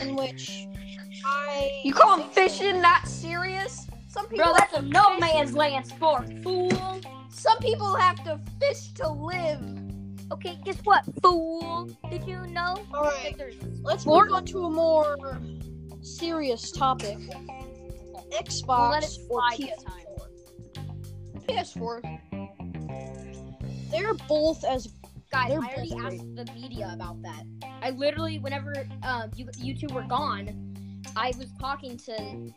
in 0.00 0.14
which 0.14 0.68
I 1.24 1.70
you 1.84 1.92
call 1.92 2.18
them 2.18 2.30
fishing, 2.30 2.80
not 2.80 3.08
serious? 3.08 3.86
Some 4.14 4.28
people 4.28 4.44
Bro, 4.44 4.54
that's 4.56 4.74
a 4.74 4.82
no 4.82 5.18
man's 5.18 5.54
land 5.54 5.88
sport, 5.88 6.32
fool. 6.44 6.70
some 7.30 7.58
people 7.58 7.96
have 7.96 8.22
to 8.22 8.40
fish 8.60 8.92
to 8.92 9.08
live. 9.10 9.60
Okay, 10.30 10.56
guess 10.64 10.78
what, 10.84 11.02
fool? 11.20 11.90
Did 12.08 12.24
you 12.24 12.46
know 12.46 12.76
All 12.94 13.02
that 13.02 13.24
right, 13.24 13.34
there's 13.36 13.56
let's 13.82 14.06
move 14.06 14.30
on 14.30 14.44
to 14.46 14.66
a 14.66 14.70
more 14.70 15.40
serious 16.00 16.70
topic. 16.70 17.18
Xbox 18.30 18.68
We'll 18.68 18.90
let 18.90 19.02
it 19.02 19.18
or 19.28 19.40
PS4. 21.48 22.00
PS4. 22.00 23.90
They're 23.90 24.14
both 24.28 24.64
as 24.64 24.86
Guys, 25.32 25.48
They're 25.48 25.62
I 25.62 25.66
already 25.66 25.90
both 25.90 26.04
asked 26.04 26.36
the 26.36 26.44
media 26.54 26.90
about 26.94 27.20
that. 27.22 27.42
I 27.82 27.90
literally, 27.90 28.38
whenever 28.38 28.86
um, 29.02 29.32
you, 29.34 29.48
you 29.58 29.74
two 29.76 29.92
were 29.92 30.04
gone, 30.04 30.73
I 31.16 31.32
was 31.38 31.52
talking 31.60 31.96
to 31.98 32.12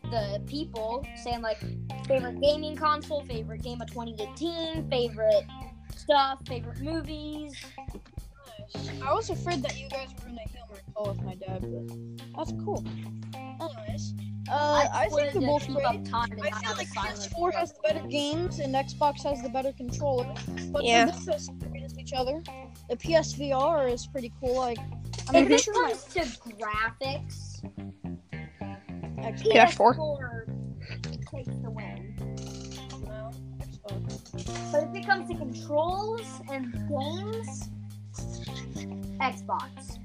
the 0.10 0.42
people 0.48 1.06
saying, 1.16 1.42
like, 1.42 1.60
favorite 2.08 2.40
gaming 2.42 2.76
console, 2.76 3.24
favorite 3.26 3.62
game 3.62 3.82
of 3.82 3.88
2018, 3.92 4.90
favorite 4.90 5.44
stuff, 5.96 6.40
favorite 6.48 6.80
movies. 6.82 7.56
I 9.04 9.14
was 9.14 9.30
afraid 9.30 9.62
that 9.64 9.78
you 9.80 9.90
guys 9.90 10.10
were 10.20 10.28
gonna 10.30 10.42
hear 10.52 10.62
my 10.70 10.78
call 10.94 11.10
with 11.14 11.22
my 11.24 11.36
dad, 11.36 11.62
but 11.62 12.38
that's 12.38 12.52
cool. 12.64 12.84
Anyways, 13.36 14.14
uh, 14.50 14.54
I, 14.54 14.84
just 14.84 14.94
think 15.04 15.12
wanted 15.12 15.34
they're 15.34 15.42
both 15.48 15.62
keep 15.66 15.76
great. 15.76 15.86
up 15.86 16.06
time 16.06 16.40
I 16.44 16.50
not 16.50 16.66
feel 16.66 16.76
like 16.76 16.88
PS4 16.90 17.54
has 17.54 17.74
the 17.74 17.80
better 17.84 18.08
games 18.08 18.60
and 18.60 18.74
Xbox 18.76 19.24
has 19.24 19.42
the 19.42 19.50
better 19.50 19.72
controller, 19.74 20.34
but 20.72 20.84
Yeah. 20.84 21.06
they're 21.06 21.14
both 21.16 21.30
as 21.30 21.50
great 21.70 21.84
as 21.84 21.98
each 21.98 22.14
other. 22.14 22.44
The 22.90 22.96
PSVR 22.98 23.88
is 23.92 24.06
pretty 24.08 24.32
cool. 24.40 24.56
Like, 24.56 24.80
I'm 25.30 25.36
If 25.36 25.68
it 25.68 25.74
comes 25.74 26.04
to 26.06 26.20
graphics, 26.22 27.62
Xbox, 29.18 29.44
PS4. 29.44 30.46
takes 31.32 31.48
the 31.58 31.70
win. 31.70 32.16
no, 33.04 33.32
Xbox. 33.60 34.72
But 34.72 34.84
if 34.84 34.96
it 34.96 35.06
comes 35.06 35.30
to 35.30 35.36
controls 35.36 36.22
and 36.52 36.72
games, 36.88 37.70
Xbox. 39.20 39.98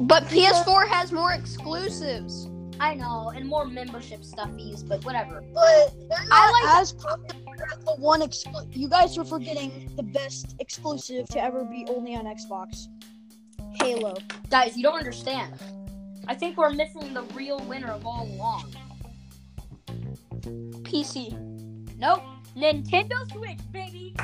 But 0.00 0.24
PS4 0.24 0.86
has 0.88 1.12
more 1.12 1.32
exclusives. 1.32 2.48
I 2.80 2.94
know, 2.94 3.32
and 3.34 3.46
more 3.46 3.64
membership 3.66 4.22
stuffies, 4.22 4.86
but 4.86 5.04
whatever. 5.04 5.42
But 5.54 5.92
they're 6.08 6.24
not 6.28 6.32
I 6.32 6.50
like- 6.72 6.82
as 6.82 6.92
popular 6.92 7.68
as 7.72 7.84
the 7.84 7.94
one 7.98 8.20
exclu- 8.22 8.66
You 8.74 8.88
guys 8.88 9.16
are 9.18 9.24
forgetting 9.24 9.90
the 9.96 10.02
best 10.02 10.56
exclusive 10.58 11.28
to 11.28 11.40
ever 11.42 11.64
be 11.64 11.86
only 11.88 12.16
on 12.16 12.24
Xbox. 12.24 12.88
Halo. 13.80 14.14
Guys, 14.50 14.76
you 14.76 14.82
don't 14.82 14.98
understand. 14.98 15.52
I 16.28 16.34
think 16.34 16.56
we're 16.56 16.70
missing 16.70 17.14
the 17.14 17.22
real 17.34 17.58
winner 17.60 17.90
of 17.90 18.06
all 18.06 18.26
along. 18.26 18.72
PC. 20.82 21.32
Nope. 21.98 22.22
Nintendo 22.56 23.30
Switch, 23.32 23.58
baby. 23.72 24.14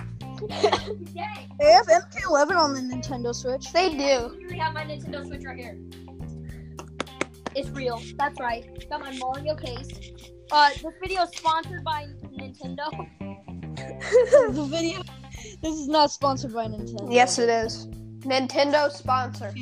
Yay. 1.15 1.49
They 1.59 1.73
have 1.73 1.87
MK11 1.87 2.57
on 2.57 2.73
the 2.73 2.81
Nintendo 2.81 3.35
Switch. 3.35 3.73
They 3.73 3.87
I 3.87 3.89
do. 3.89 4.27
literally 4.29 4.59
have 4.59 4.75
my 4.75 4.85
Nintendo 4.85 5.27
Switch 5.27 5.43
right 5.45 5.57
here. 5.57 5.77
It's 7.57 7.69
real. 7.71 8.01
That's 8.17 8.39
right. 8.39 8.89
Got 8.89 9.01
my 9.01 9.17
Mario 9.17 9.57
case. 9.57 9.89
Uh, 10.53 10.71
this 10.71 10.85
video 11.03 11.23
is 11.23 11.31
sponsored 11.37 11.83
by 11.83 12.07
Nintendo. 12.33 12.89
the 14.55 14.67
video. 14.71 15.03
This 15.61 15.75
is 15.75 15.89
not 15.89 16.13
sponsored 16.13 16.55
by 16.55 16.67
Nintendo. 16.67 17.13
Yes, 17.13 17.39
it 17.39 17.49
is. 17.49 17.89
Nintendo 18.21 18.91
sponsor. 18.91 19.53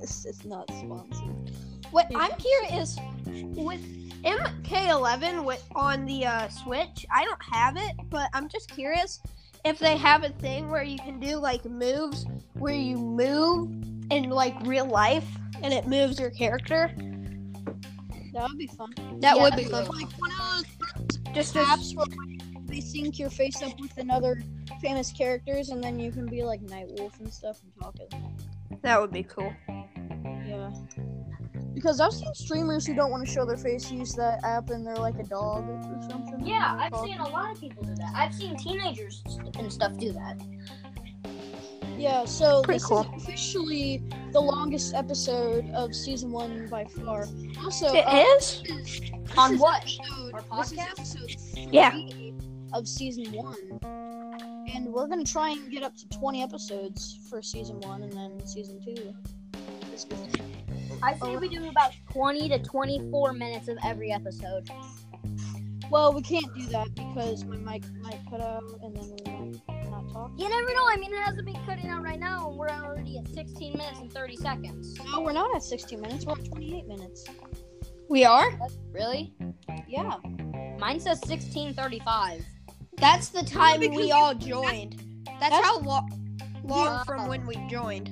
This 0.00 0.24
is 0.24 0.44
not 0.44 0.68
sponsored. 0.70 1.50
What 1.90 2.06
I'm 2.14 2.32
curious 2.38 2.96
with 3.26 3.80
MK11 4.22 5.44
with 5.44 5.64
on 5.74 6.06
the 6.06 6.26
uh, 6.26 6.48
Switch. 6.48 7.06
I 7.12 7.24
don't 7.24 7.42
have 7.42 7.76
it, 7.76 7.92
but 8.08 8.28
I'm 8.32 8.48
just 8.48 8.70
curious 8.70 9.20
if 9.64 9.78
they 9.78 9.96
have 9.96 10.24
a 10.24 10.30
thing 10.30 10.70
where 10.70 10.82
you 10.82 10.98
can 10.98 11.20
do 11.20 11.36
like 11.36 11.64
moves 11.64 12.26
where 12.54 12.74
you 12.74 12.96
move 12.96 13.70
in 14.10 14.30
like 14.30 14.54
real 14.62 14.86
life 14.86 15.26
and 15.62 15.72
it 15.72 15.86
moves 15.86 16.18
your 16.18 16.30
character. 16.30 16.90
That 18.32 18.48
would 18.48 18.58
be 18.58 18.66
fun. 18.68 18.94
That 19.20 19.36
Yeah, 19.36 19.42
would 19.42 19.56
be 19.56 19.64
fun. 19.64 19.86
Like 19.86 20.12
one 20.18 20.30
of 20.30 20.64
those 20.96 21.18
Just 21.34 21.54
apps 21.54 21.94
where 21.96 22.06
they 22.66 22.80
sync 22.80 23.18
your 23.18 23.30
face 23.30 23.62
up 23.62 23.78
with 23.80 23.96
another 23.98 24.40
famous 24.80 25.12
characters, 25.12 25.70
and 25.70 25.82
then 25.82 25.98
you 25.98 26.12
can 26.12 26.26
be 26.26 26.42
like 26.42 26.60
Nightwolf 26.62 27.18
and 27.20 27.32
stuff 27.32 27.60
and 27.62 27.72
talk 27.82 27.96
as. 28.00 28.29
That 28.82 29.00
would 29.00 29.12
be 29.12 29.22
cool. 29.22 29.52
Yeah. 29.68 30.70
Because 31.74 32.00
I've 32.00 32.12
seen 32.12 32.34
streamers 32.34 32.86
who 32.86 32.94
don't 32.94 33.10
want 33.10 33.26
to 33.26 33.32
show 33.32 33.46
their 33.46 33.56
face 33.56 33.90
use 33.90 34.12
that 34.14 34.40
app, 34.44 34.70
and 34.70 34.86
they're 34.86 34.96
like 34.96 35.18
a 35.18 35.22
dog 35.24 35.68
or 35.68 35.82
something. 36.10 36.44
Yeah, 36.44 36.76
I've 36.78 36.90
talking. 36.92 37.12
seen 37.12 37.20
a 37.20 37.28
lot 37.28 37.52
of 37.52 37.60
people 37.60 37.84
do 37.84 37.94
that. 37.94 38.12
I've 38.14 38.34
seen 38.34 38.56
teenagers 38.56 39.22
and 39.56 39.72
stuff 39.72 39.96
do 39.96 40.12
that. 40.12 40.40
Yeah, 41.96 42.24
so 42.24 42.62
Pretty 42.62 42.76
this 42.78 42.86
cool. 42.86 43.00
is 43.16 43.22
officially 43.22 44.02
the 44.32 44.40
longest 44.40 44.94
episode 44.94 45.68
of 45.70 45.94
season 45.94 46.32
one 46.32 46.66
by 46.70 46.84
far. 46.86 47.26
Also, 47.62 47.92
It 47.94 48.04
uh, 48.06 48.24
is? 48.38 48.62
On 49.36 49.58
what? 49.58 49.82
episode- 49.82 50.34
Our 50.50 50.62
This 50.62 50.72
is 50.72 50.78
podcast? 50.78 50.90
episode 50.90 51.36
three 51.54 51.68
Yeah. 51.72 51.98
of 52.72 52.88
season 52.88 53.32
one, 53.32 53.56
and 54.74 54.86
we're 54.86 55.06
gonna 55.06 55.24
try 55.24 55.50
and 55.50 55.70
get 55.70 55.82
up 55.82 55.96
to 55.96 56.08
twenty 56.08 56.42
episodes 56.42 57.18
for 57.28 57.42
season 57.42 57.80
one, 57.80 58.02
and 58.02 58.12
then 58.12 58.46
season 58.46 58.80
two. 58.82 59.14
I 61.02 61.14
say 61.18 61.36
we 61.36 61.48
do 61.48 61.66
about 61.68 61.92
20 62.12 62.48
to 62.50 62.58
24 62.58 63.32
minutes 63.32 63.68
of 63.68 63.78
every 63.84 64.12
episode. 64.12 64.70
Well, 65.90 66.12
we 66.12 66.22
can't 66.22 66.46
do 66.54 66.66
that 66.66 66.94
because 66.94 67.44
my 67.44 67.56
mic 67.56 67.84
might 68.00 68.20
cut 68.30 68.40
out, 68.40 68.62
and 68.82 68.94
then 68.94 69.10
we 69.10 69.32
might 69.68 69.90
not 69.90 70.12
talk. 70.12 70.30
You 70.36 70.48
never 70.48 70.72
know. 70.74 70.86
I 70.88 70.96
mean, 70.96 71.12
it 71.12 71.18
hasn't 71.18 71.44
been 71.44 71.58
cutting 71.66 71.88
out 71.88 72.02
right 72.02 72.20
now, 72.20 72.48
and 72.48 72.58
we're 72.58 72.68
already 72.68 73.18
at 73.18 73.28
16 73.28 73.72
minutes 73.72 73.98
and 73.98 74.12
30 74.12 74.36
seconds. 74.36 74.98
No, 75.10 75.20
we're 75.20 75.32
not 75.32 75.54
at 75.54 75.62
sixteen 75.62 76.00
minutes. 76.00 76.24
We're 76.24 76.38
at 76.38 76.44
twenty-eight 76.44 76.86
minutes. 76.86 77.26
We 78.08 78.24
are? 78.24 78.58
Really? 78.92 79.34
Yeah. 79.88 80.16
Mine 80.78 81.00
says 81.00 81.20
16:35. 81.22 82.44
That's 83.00 83.28
the 83.28 83.42
time 83.42 83.80
because 83.80 83.96
we 83.96 84.12
all 84.12 84.34
joined. 84.34 85.02
That's, 85.24 85.40
That's- 85.40 85.64
how 85.64 85.80
lo- 85.80 86.08
long 86.64 86.86
Yeah. 86.86 87.04
from 87.04 87.28
when 87.28 87.46
we 87.46 87.56
joined. 87.68 88.10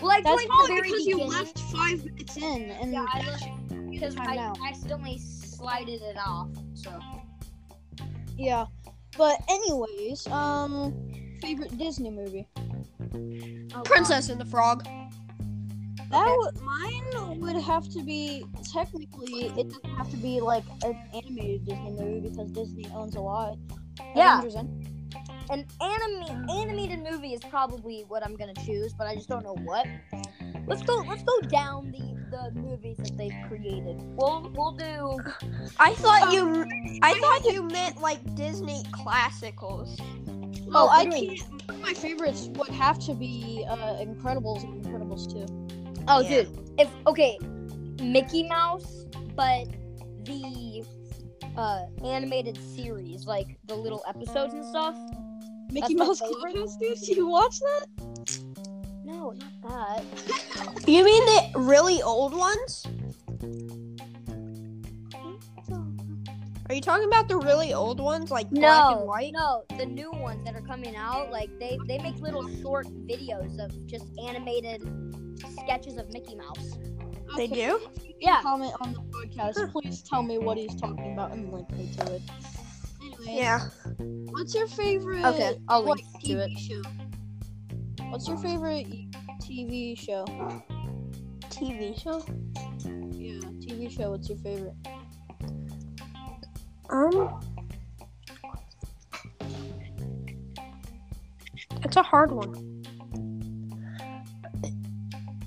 Well, 0.00 0.10
I 0.12 0.20
That's 0.22 0.46
probably 0.46 0.80
because 0.82 1.06
you 1.06 1.18
left 1.24 1.58
five 1.58 2.04
minutes 2.04 2.36
in, 2.36 2.70
and 2.70 2.92
Yeah, 2.92 3.06
I 3.12 3.18
left 3.26 3.90
because 3.90 4.16
I 4.18 4.36
now. 4.36 4.54
accidentally 4.66 5.18
slided 5.18 6.00
it 6.00 6.16
off. 6.16 6.48
So 6.74 6.98
Yeah. 8.38 8.66
But 9.18 9.42
anyways, 9.48 10.26
um, 10.28 10.94
favorite 11.42 11.76
Disney 11.76 12.10
movie. 12.10 12.46
Oh, 13.74 13.82
Princess 13.82 14.28
and 14.30 14.40
the 14.40 14.44
Frog. 14.46 14.84
That 16.10 16.26
Okay. 16.26 16.36
would 16.38 16.60
mine 16.62 17.40
would 17.40 17.56
have 17.56 17.88
to 17.90 18.02
be 18.02 18.44
technically 18.72 19.46
it 19.48 19.68
doesn't 19.68 19.84
have 19.96 20.10
to 20.10 20.16
be 20.16 20.40
like 20.40 20.64
an 20.84 20.96
animated 21.12 21.66
Disney 21.66 21.90
movie 21.90 22.20
because 22.28 22.50
Disney 22.52 22.86
owns 22.94 23.16
a 23.16 23.20
lot. 23.20 23.58
Yeah. 24.16 24.38
Avengers 24.38 24.56
End- 24.56 24.86
An 25.50 25.66
anime 25.80 26.48
animated 26.50 27.00
movie 27.08 27.32
is 27.34 27.40
probably 27.50 28.04
what 28.08 28.24
I'm 28.24 28.36
gonna 28.36 28.54
choose, 28.66 28.92
but 28.92 29.06
I 29.06 29.14
just 29.16 29.28
don't 29.28 29.42
know 29.44 29.56
what. 29.64 29.86
Let's 30.66 30.82
go. 30.82 30.96
Let's 31.08 31.22
go 31.24 31.40
down 31.48 31.90
the 31.90 32.20
the 32.30 32.52
movies 32.60 32.96
that 32.98 33.16
they've 33.18 33.34
created. 33.48 33.96
We'll 34.16 34.50
we'll 34.54 34.72
do. 34.72 35.18
I 35.80 35.94
thought 35.94 36.32
you 36.32 36.64
I 37.02 37.18
thought 37.18 37.52
you 37.52 37.62
meant 37.64 38.00
like 38.00 38.20
Disney 38.36 38.84
classicals. 38.92 39.98
Well, 40.66 40.84
Oh, 40.84 40.88
I 40.88 41.02
what 41.04 41.10
do 41.10 41.18
you 41.24 41.36
can't. 41.36 41.50
One 41.66 41.70
of 41.70 41.80
my 41.82 41.94
favorites 41.94 42.48
would 42.54 42.68
have 42.68 43.00
to 43.00 43.14
be 43.14 43.66
uh, 43.68 43.96
Incredibles 43.96 44.62
and 44.62 44.84
Incredibles 44.84 45.28
2. 45.32 46.04
Oh, 46.06 46.20
Yeah. 46.20 46.42
dude. 46.42 46.72
If 46.78 46.88
okay, 47.08 47.36
Mickey 48.00 48.44
Mouse, 48.44 49.06
but 49.34 49.66
the 50.24 50.84
uh 51.56 51.86
animated 52.04 52.58
series, 52.74 53.26
like 53.26 53.58
the 53.66 53.74
little 53.74 54.02
episodes 54.08 54.54
and 54.54 54.64
stuff. 54.64 54.96
Mickey 55.72 55.94
my 55.94 56.06
Mouse. 56.06 56.20
Clubhouse, 56.20 56.76
dude. 56.76 56.98
Did 56.98 57.16
you 57.16 57.28
watch 57.28 57.58
that? 57.60 57.86
No, 59.04 59.32
not 59.32 59.68
that. 59.68 60.04
You 60.86 61.04
mean 61.04 61.24
the 61.26 61.52
really 61.56 62.02
old 62.02 62.34
ones? 62.34 62.86
Are 66.70 66.74
you 66.74 66.80
talking 66.80 67.06
about 67.06 67.26
the 67.26 67.36
really 67.36 67.74
old 67.74 67.98
ones, 67.98 68.30
like 68.30 68.48
black 68.50 68.96
and 68.96 69.06
white? 69.06 69.32
no, 69.32 69.64
the 69.76 69.86
new 69.86 70.10
ones 70.12 70.44
that 70.44 70.54
are 70.54 70.60
coming 70.60 70.94
out, 70.94 71.32
like 71.32 71.50
they 71.58 71.76
they 71.88 71.98
make 71.98 72.16
little 72.20 72.48
short 72.62 72.86
videos 73.08 73.58
of 73.58 73.72
just 73.86 74.06
animated 74.24 74.80
sketches 75.62 75.96
of 75.96 76.12
Mickey 76.12 76.36
Mouse. 76.36 76.78
They 77.36 77.44
Okay, 77.44 77.54
do? 77.54 77.76
if 77.96 78.04
you 78.04 78.12
can 78.12 78.20
Yeah. 78.20 78.42
Comment 78.42 78.72
on 78.80 78.92
the 78.92 79.00
podcast. 79.00 79.72
Please 79.72 80.02
tell 80.02 80.22
me 80.22 80.38
what 80.38 80.58
he's 80.58 80.74
talking 80.74 81.12
about 81.12 81.32
and 81.32 81.52
link 81.52 81.70
me 81.72 81.90
to 81.98 82.14
it. 82.14 82.22
Anyways, 83.00 83.28
Yeah. 83.28 83.68
What's 84.30 84.54
your 84.54 84.66
favorite? 84.66 85.24
Okay, 85.24 85.58
I'll 85.68 85.82
like, 85.84 85.98
link 85.98 86.24
to 86.24 86.28
TV 86.34 86.52
it. 86.52 86.58
show? 86.58 86.82
What's 88.10 88.26
your 88.28 88.38
favorite 88.38 88.86
TV 89.40 89.94
show? 89.96 90.24
TV 91.50 91.94
show. 92.00 92.22
Yeah, 93.12 93.38
TV 93.60 93.66
TV 93.66 93.90
show, 93.90 94.10
what's 94.10 94.28
your 94.28 94.38
favorite? 94.38 94.74
Um, 96.90 97.40
it's 101.84 101.96
a 101.96 102.02
hard 102.02 102.32
one. 102.32 102.69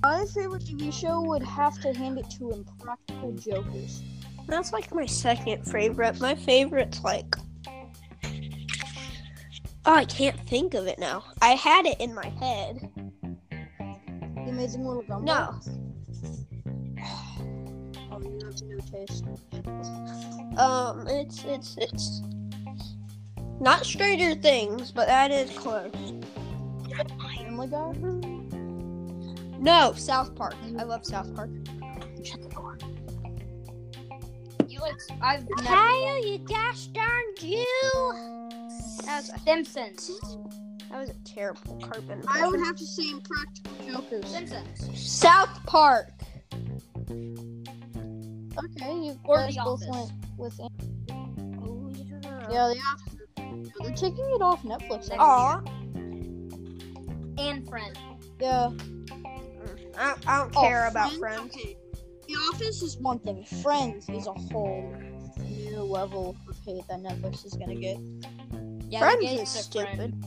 My 0.04 0.26
favorite 0.26 0.64
TV 0.64 0.92
show 0.92 1.22
would 1.22 1.42
have 1.44 1.80
to 1.80 1.94
hand 1.94 2.20
it 2.20 2.30
to 2.32 2.52
Impractical 2.52 3.32
Jokers. 3.32 4.04
That's 4.48 4.74
like 4.74 4.94
my 4.94 5.06
second 5.06 5.64
favorite. 5.64 6.20
My 6.20 6.36
favorite's 6.36 7.02
like. 7.04 7.34
Oh, 9.86 9.96
I 9.96 10.04
can't 10.04 10.38
think 10.42 10.74
of 10.74 10.88
it 10.88 11.00
now. 11.00 11.24
I 11.42 11.52
had 11.52 11.86
it 11.86 12.02
in 12.02 12.14
my 12.14 12.28
head. 12.28 12.90
The 13.00 14.50
Amazing 14.50 14.86
Little 14.86 15.04
Gumball. 15.04 15.24
No. 15.24 15.60
Oh, 18.12 18.20
you 18.22 18.40
have 18.46 18.62
no 18.62 18.80
taste. 18.80 19.24
Um, 20.58 21.08
it's 21.08 21.46
it's 21.46 21.78
it's 21.80 22.22
not 23.62 23.86
Stranger 23.86 24.36
Things, 24.36 24.92
but 24.92 25.08
that 25.08 25.32
is 25.32 25.50
close. 25.58 25.94
Family 27.38 27.68
Guy. 27.68 28.33
No, 29.64 29.94
South 29.96 30.36
Park. 30.36 30.56
I 30.78 30.84
love 30.84 31.06
South 31.06 31.34
Park. 31.34 31.50
Check 32.22 32.40
it 32.42 32.54
out. 32.58 32.84
You 34.70 34.80
like? 34.82 34.96
I've 35.22 35.48
never. 35.50 35.64
Kyle, 35.64 36.26
you 36.28 36.38
gosh 36.40 36.88
darn 36.88 37.24
Jew! 37.40 37.64
That 39.06 39.24
was 39.24 39.32
Simpsons. 39.46 40.12
that 40.90 41.00
was 41.00 41.10
a 41.12 41.14
terrible 41.24 41.80
carpenter. 41.82 42.28
I 42.28 42.46
would 42.46 42.60
have 42.60 42.76
to 42.76 42.86
say 42.86 43.10
Impractical 43.12 43.72
Jokers. 44.02 44.28
Simpsons. 44.30 45.00
South 45.02 45.66
Park. 45.66 46.10
Okay, 47.10 48.94
you 49.00 49.18
Or 49.24 49.38
guys 49.38 49.56
The 49.56 49.62
both 49.64 49.82
Office. 49.90 50.12
went 50.12 50.12
with. 50.38 50.60
Oh 51.62 51.90
yeah. 51.96 52.52
Yeah, 52.52 52.74
The 52.74 52.80
Office. 52.92 53.72
They're 53.82 53.92
taking 53.96 54.30
it 54.32 54.42
off 54.42 54.62
Netflix. 54.64 55.10
Aw. 55.18 55.62
And 57.38 57.68
Friends. 57.70 57.98
Yeah. 58.42 58.70
I, 59.98 60.16
I 60.28 60.38
don't 60.40 60.54
Oh, 60.56 60.62
care 60.62 60.88
about 60.88 61.12
Friends. 61.14 61.56
Okay. 61.56 61.78
The 62.28 62.34
Office 62.54 62.82
is 62.82 62.98
one 62.98 63.20
thing. 63.20 63.44
Friends 63.62 64.08
is 64.10 64.28
a 64.28 64.34
whole 64.34 64.94
new 65.40 65.82
level 65.84 66.36
of 66.50 66.58
hate 66.66 66.88
that 66.88 67.00
Netflix 67.02 67.46
is 67.46 67.54
gonna 67.54 67.76
get. 67.76 67.98
Yeah, 68.90 69.00
Friends 69.00 69.24
is 69.26 69.30
gays 69.32 69.56
are 69.56 69.64
stupid. 69.64 70.24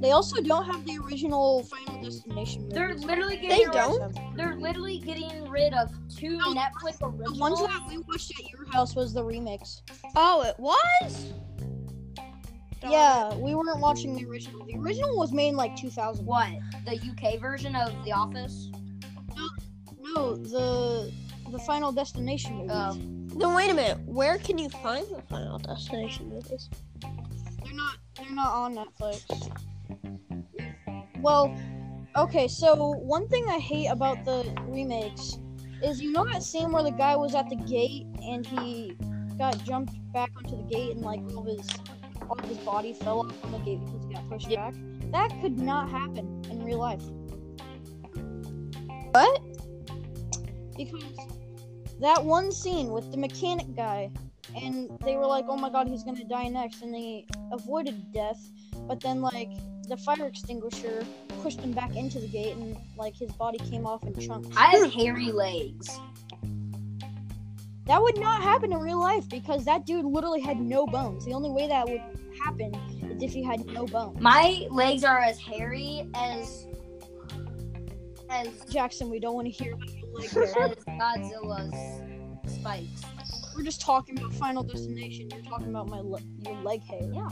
They 0.00 0.10
also 0.10 0.42
don't 0.42 0.66
have 0.66 0.84
the 0.84 0.98
original 0.98 1.64
Final 1.64 2.02
Destination. 2.02 2.68
They're 2.68 2.88
movies. 2.90 3.04
literally 3.04 3.36
They 3.36 3.48
getting 3.48 3.64
rid. 3.66 3.72
don't? 3.72 4.36
They're 4.36 4.56
literally 4.56 4.98
getting 4.98 5.48
rid 5.48 5.72
of 5.72 5.90
two 6.14 6.36
No, 6.36 6.54
Netflix 6.54 6.98
The 6.98 7.06
originals. 7.06 7.38
ones 7.38 7.60
that 7.62 7.80
we 7.88 7.98
watched 7.98 8.30
at 8.38 8.50
your 8.50 8.66
house 8.72 8.94
was 8.94 9.14
the 9.14 9.22
remix. 9.24 9.80
Oh, 10.14 10.42
it 10.42 10.54
was. 10.58 11.32
Darn 12.90 12.92
Yeah, 12.92 13.36
we 13.36 13.54
weren't 13.54 13.80
watching 13.80 14.14
the 14.16 14.24
original. 14.24 14.64
The 14.64 14.76
original 14.76 15.16
was 15.16 15.32
made 15.32 15.48
in 15.48 15.56
like 15.56 15.76
2000. 15.76 16.24
What? 16.24 16.48
The 16.84 16.94
UK 16.94 17.40
version 17.40 17.74
of 17.74 17.92
The 18.04 18.12
Office? 18.12 18.70
No, 19.36 19.48
no 20.14 20.36
the 20.36 21.12
the 21.50 21.58
Final 21.60 21.92
Destination 21.92 22.56
movies. 22.56 22.70
Oh. 22.72 22.90
it. 22.92 23.38
Then 23.38 23.54
wait 23.54 23.70
a 23.70 23.74
minute. 23.74 23.98
Where 24.06 24.38
can 24.38 24.58
you 24.58 24.68
find 24.68 25.06
the 25.08 25.22
Final 25.22 25.58
Destination 25.58 26.28
movies? 26.28 26.68
They're 27.64 27.74
not. 27.74 27.96
They're 28.16 28.32
not 28.32 28.52
on 28.52 28.74
Netflix. 28.74 29.52
Well, 31.20 31.54
okay. 32.16 32.48
So 32.48 32.74
one 32.74 33.28
thing 33.28 33.46
I 33.48 33.58
hate 33.58 33.88
about 33.88 34.24
the 34.24 34.52
remakes 34.66 35.38
is 35.82 36.00
you 36.00 36.12
know 36.12 36.24
that 36.24 36.42
scene 36.42 36.72
where 36.72 36.82
the 36.82 36.90
guy 36.90 37.16
was 37.16 37.34
at 37.34 37.48
the 37.50 37.56
gate 37.56 38.06
and 38.22 38.46
he 38.46 38.96
got 39.38 39.62
jumped 39.64 39.94
back 40.12 40.30
onto 40.36 40.56
the 40.56 40.62
gate 40.62 40.92
and 40.92 41.02
like 41.02 41.20
all 41.34 41.40
of 41.40 41.46
his 41.46 41.68
all 42.28 42.38
of 42.38 42.44
his 42.44 42.58
body 42.58 42.92
fell 42.94 43.20
off 43.20 43.44
on 43.44 43.52
the 43.52 43.58
gate 43.58 43.80
because 43.84 44.04
he 44.06 44.14
got 44.14 44.28
pushed 44.28 44.50
back. 44.54 44.74
That 45.12 45.30
could 45.40 45.58
not 45.58 45.88
happen 45.88 46.42
in 46.50 46.64
real 46.64 46.78
life. 46.78 47.02
What? 49.12 49.40
Because 50.76 51.04
that 52.00 52.24
one 52.24 52.52
scene 52.52 52.90
with 52.90 53.10
the 53.10 53.16
mechanic 53.16 53.74
guy 53.74 54.10
and 54.54 54.90
they 55.04 55.16
were 55.16 55.26
like, 55.26 55.46
"Oh 55.48 55.56
my 55.56 55.70
god, 55.70 55.88
he's 55.88 56.04
gonna 56.04 56.24
die 56.24 56.48
next," 56.48 56.82
and 56.82 56.94
they 56.94 57.26
avoided 57.52 58.12
death. 58.12 58.40
But 58.86 59.00
then, 59.00 59.20
like, 59.20 59.50
the 59.88 59.96
fire 59.96 60.26
extinguisher 60.26 61.04
pushed 61.42 61.60
him 61.60 61.72
back 61.72 61.96
into 61.96 62.20
the 62.20 62.28
gate, 62.28 62.56
and 62.56 62.76
like 62.96 63.14
his 63.16 63.30
body 63.32 63.58
came 63.58 63.86
off 63.86 64.04
in 64.04 64.18
chunks. 64.18 64.48
I 64.56 64.76
have 64.76 64.92
hairy 64.92 65.32
legs. 65.32 65.88
That 67.86 68.02
would 68.02 68.18
not 68.18 68.42
happen 68.42 68.72
in 68.72 68.78
real 68.78 68.98
life 68.98 69.28
because 69.28 69.64
that 69.64 69.86
dude 69.86 70.04
literally 70.04 70.40
had 70.40 70.60
no 70.60 70.86
bones. 70.86 71.24
The 71.24 71.32
only 71.32 71.50
way 71.50 71.68
that 71.68 71.88
would 71.88 72.00
happen 72.42 72.74
is 73.08 73.22
if 73.22 73.32
he 73.32 73.44
had 73.44 73.64
no 73.66 73.86
bones. 73.86 74.20
My 74.20 74.66
legs 74.70 75.04
are 75.04 75.18
as 75.18 75.38
hairy 75.38 76.08
as 76.14 76.66
as 78.28 78.48
Jackson, 78.68 79.08
we 79.08 79.20
don't 79.20 79.34
want 79.34 79.46
to 79.46 79.52
hear 79.52 79.74
about 79.74 79.88
your 79.88 80.10
leg 80.12 80.24
as. 80.60 80.84
Godzilla's 80.84 82.52
spikes. 82.52 83.02
We're 83.56 83.62
just 83.62 83.80
talking 83.80 84.18
about 84.18 84.34
Final 84.34 84.64
Destination. 84.64 85.28
You're 85.30 85.42
talking 85.42 85.68
about 85.68 85.88
my 85.88 86.00
le- 86.00 86.20
your 86.44 86.56
leg 86.62 86.82
hair. 86.82 87.08
Yeah. 87.12 87.28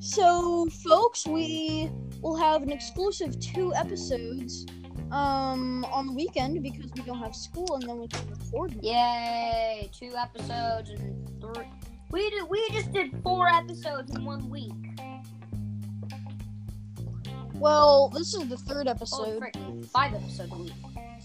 So, 0.00 0.66
folks, 0.84 1.26
we 1.26 1.90
will 2.20 2.36
have 2.36 2.62
an 2.62 2.72
exclusive 2.72 3.38
two 3.38 3.72
episodes 3.74 4.66
um 5.12 5.84
on 5.86 6.06
the 6.06 6.12
weekend 6.12 6.62
because 6.62 6.90
we 6.94 7.02
don't 7.02 7.18
have 7.18 7.34
school 7.34 7.74
and 7.74 7.82
then 7.88 7.98
we 7.98 8.06
can 8.08 8.26
record. 8.28 8.74
Yay! 8.82 9.90
Two 9.92 10.14
episodes 10.16 10.90
and 10.90 11.28
three. 11.40 11.66
We 12.10 12.28
did, 12.30 12.48
we 12.48 12.68
just 12.72 12.92
did 12.92 13.10
four 13.22 13.48
episodes 13.48 14.14
in 14.14 14.24
one 14.24 14.48
week. 14.50 14.72
Well, 17.54 18.08
this 18.08 18.34
is 18.34 18.48
the 18.48 18.56
third 18.56 18.88
Oh, 18.88 18.92
episode. 18.92 19.38
frick, 19.38 19.54
five 19.92 20.14
episodes 20.14 20.52
a 20.52 20.56
week. 20.56 20.72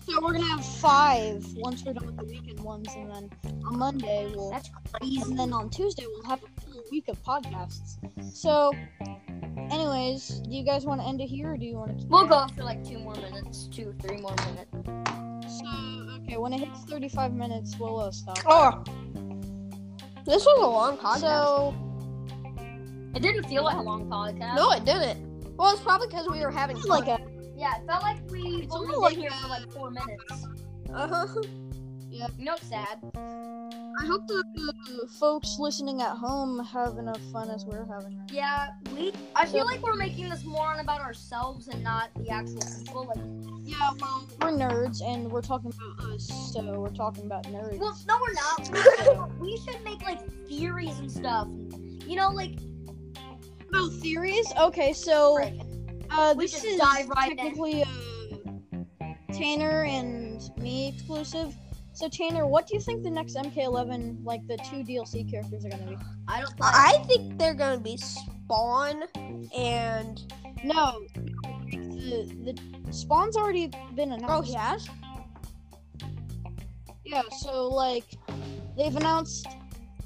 So 0.07 0.21
we're 0.21 0.33
gonna 0.33 0.45
have 0.45 0.63
five 0.63 1.43
once 1.55 1.83
we're 1.83 1.93
done 1.93 2.05
with 2.05 2.17
the 2.17 2.25
weekend 2.25 2.59
ones, 2.59 2.87
and 2.95 3.09
then 3.09 3.29
on 3.65 3.79
Monday 3.79 4.31
we'll, 4.35 4.51
That's 4.51 4.69
crazy. 4.99 5.21
and 5.21 5.39
then 5.39 5.51
on 5.53 5.69
Tuesday 5.69 6.05
we'll 6.07 6.29
have 6.29 6.43
a 6.43 6.54
week 6.91 7.07
of 7.07 7.21
podcasts. 7.23 7.97
So, 8.21 8.71
anyways, 9.71 10.41
do 10.41 10.49
you 10.55 10.63
guys 10.63 10.85
want 10.85 11.01
to 11.01 11.07
end 11.07 11.21
it 11.21 11.27
here, 11.27 11.53
or 11.53 11.57
do 11.57 11.65
you 11.65 11.77
want 11.77 11.91
to 11.91 11.97
keep? 11.97 12.09
We'll 12.09 12.27
go 12.27 12.45
for 12.55 12.63
like 12.63 12.83
two 12.83 12.99
more 12.99 13.15
minutes, 13.15 13.67
two, 13.67 13.93
three 14.01 14.17
more 14.17 14.35
minutes. 14.45 14.71
So, 15.59 15.67
okay, 16.23 16.37
when 16.37 16.53
it 16.53 16.59
hits 16.59 16.83
thirty-five 16.85 17.33
minutes, 17.33 17.77
we'll 17.79 17.99
uh, 17.99 18.11
stop. 18.11 18.39
Oh, 18.47 18.83
this 20.25 20.45
was 20.45 20.59
a 20.61 20.67
long 20.67 20.97
podcast. 20.97 21.19
So, 21.19 21.75
It 23.15 23.21
didn't 23.21 23.43
feel 23.45 23.63
like 23.63 23.77
a 23.77 23.81
long 23.81 24.07
podcast. 24.09 24.55
no, 24.55 24.71
it 24.71 24.83
didn't. 24.85 25.55
Well, 25.57 25.71
it's 25.71 25.81
probably 25.81 26.07
because 26.07 26.27
we 26.29 26.41
were 26.41 26.51
having 26.51 26.77
fun. 26.77 26.89
like 26.89 27.07
a 27.07 27.19
Yeah, 27.55 27.77
it 27.77 27.85
felt 27.87 28.03
like 28.03 28.17
we 28.29 28.63
It's 28.63 28.75
only 28.75 28.91
been 28.91 28.99
like 28.99 29.15
here 29.15 29.31
for 29.31 29.47
like 29.47 29.71
four 29.71 29.89
minutes. 29.91 30.47
Uh-huh. 30.93 31.41
You 32.09 32.25
know, 32.39 32.55
it's 32.55 32.67
sad. 32.67 32.99
I 33.97 34.05
hope 34.05 34.27
the 34.27 34.43
folks 35.19 35.57
listening 35.59 36.01
at 36.01 36.17
home 36.17 36.63
have 36.65 36.97
enough 36.97 37.19
fun 37.31 37.49
as 37.49 37.65
we're 37.65 37.85
having. 37.85 38.17
right 38.17 38.31
Yeah, 38.31 38.69
we. 38.93 39.13
I 39.35 39.45
feel 39.45 39.65
like 39.65 39.81
we're 39.81 39.95
making 39.95 40.29
this 40.29 40.43
more 40.43 40.67
on 40.67 40.79
about 40.79 41.01
ourselves 41.01 41.67
and 41.67 41.83
not 41.83 42.09
the 42.15 42.29
actual 42.29 42.61
people. 42.77 43.05
Like. 43.05 43.23
Yeah, 43.63 43.89
well, 43.99 44.27
we're 44.41 44.51
nerds 44.51 45.01
and 45.01 45.31
we're 45.31 45.41
talking 45.41 45.71
about 45.73 46.11
us, 46.11 46.51
so 46.53 46.61
we're 46.79 46.89
talking 46.89 47.25
about 47.25 47.43
nerds. 47.45 47.79
well, 47.79 47.97
no, 48.07 48.17
we're 48.21 48.33
not. 48.33 48.69
We 48.71 48.81
should, 49.03 49.39
we 49.39 49.57
should 49.57 49.83
make 49.83 50.01
like 50.03 50.19
theories 50.47 50.99
and 50.99 51.11
stuff. 51.11 51.47
You 52.05 52.15
know, 52.15 52.29
like 52.29 52.59
Oh, 53.73 53.89
theories? 53.89 54.45
Okay, 54.57 54.93
so 54.93 55.37
uh, 56.09 56.33
We 56.37 56.45
this 56.45 56.63
is 56.63 56.79
right 56.79 57.07
technically 57.37 57.83
uh, 57.83 57.87
Tanner 59.33 59.83
and 59.83 60.41
me 60.57 60.89
exclusive. 60.89 61.55
So 61.95 62.09
Tanner, 62.09 62.45
what 62.45 62.67
do 62.67 62.75
you 62.75 62.81
think 62.81 63.03
the 63.03 63.09
next 63.09 63.37
MK11, 63.37 64.25
like 64.25 64.45
the 64.47 64.57
two 64.57 64.83
DLC 64.83 65.31
characters, 65.31 65.63
are 65.65 65.69
gonna 65.69 65.87
be? 65.91 65.97
I 66.27 66.41
don't. 66.41 66.57
Play. 66.57 66.67
I 66.69 67.03
think 67.07 67.39
they're 67.39 67.53
gonna 67.53 67.79
be 67.79 67.95
Spawn 67.95 69.03
and 69.57 70.21
No, 70.61 70.99
the 71.71 72.59
the 72.85 72.93
Spawn's 72.93 73.37
already 73.37 73.71
been 73.95 74.11
announced. 74.11 74.25
oh, 74.27 74.51
announced. 74.51 74.51
he 74.51 74.55
has. 74.55 74.89
Yeah, 77.05 77.21
so 77.39 77.69
like 77.69 78.03
they've 78.77 78.95
announced 78.95 79.47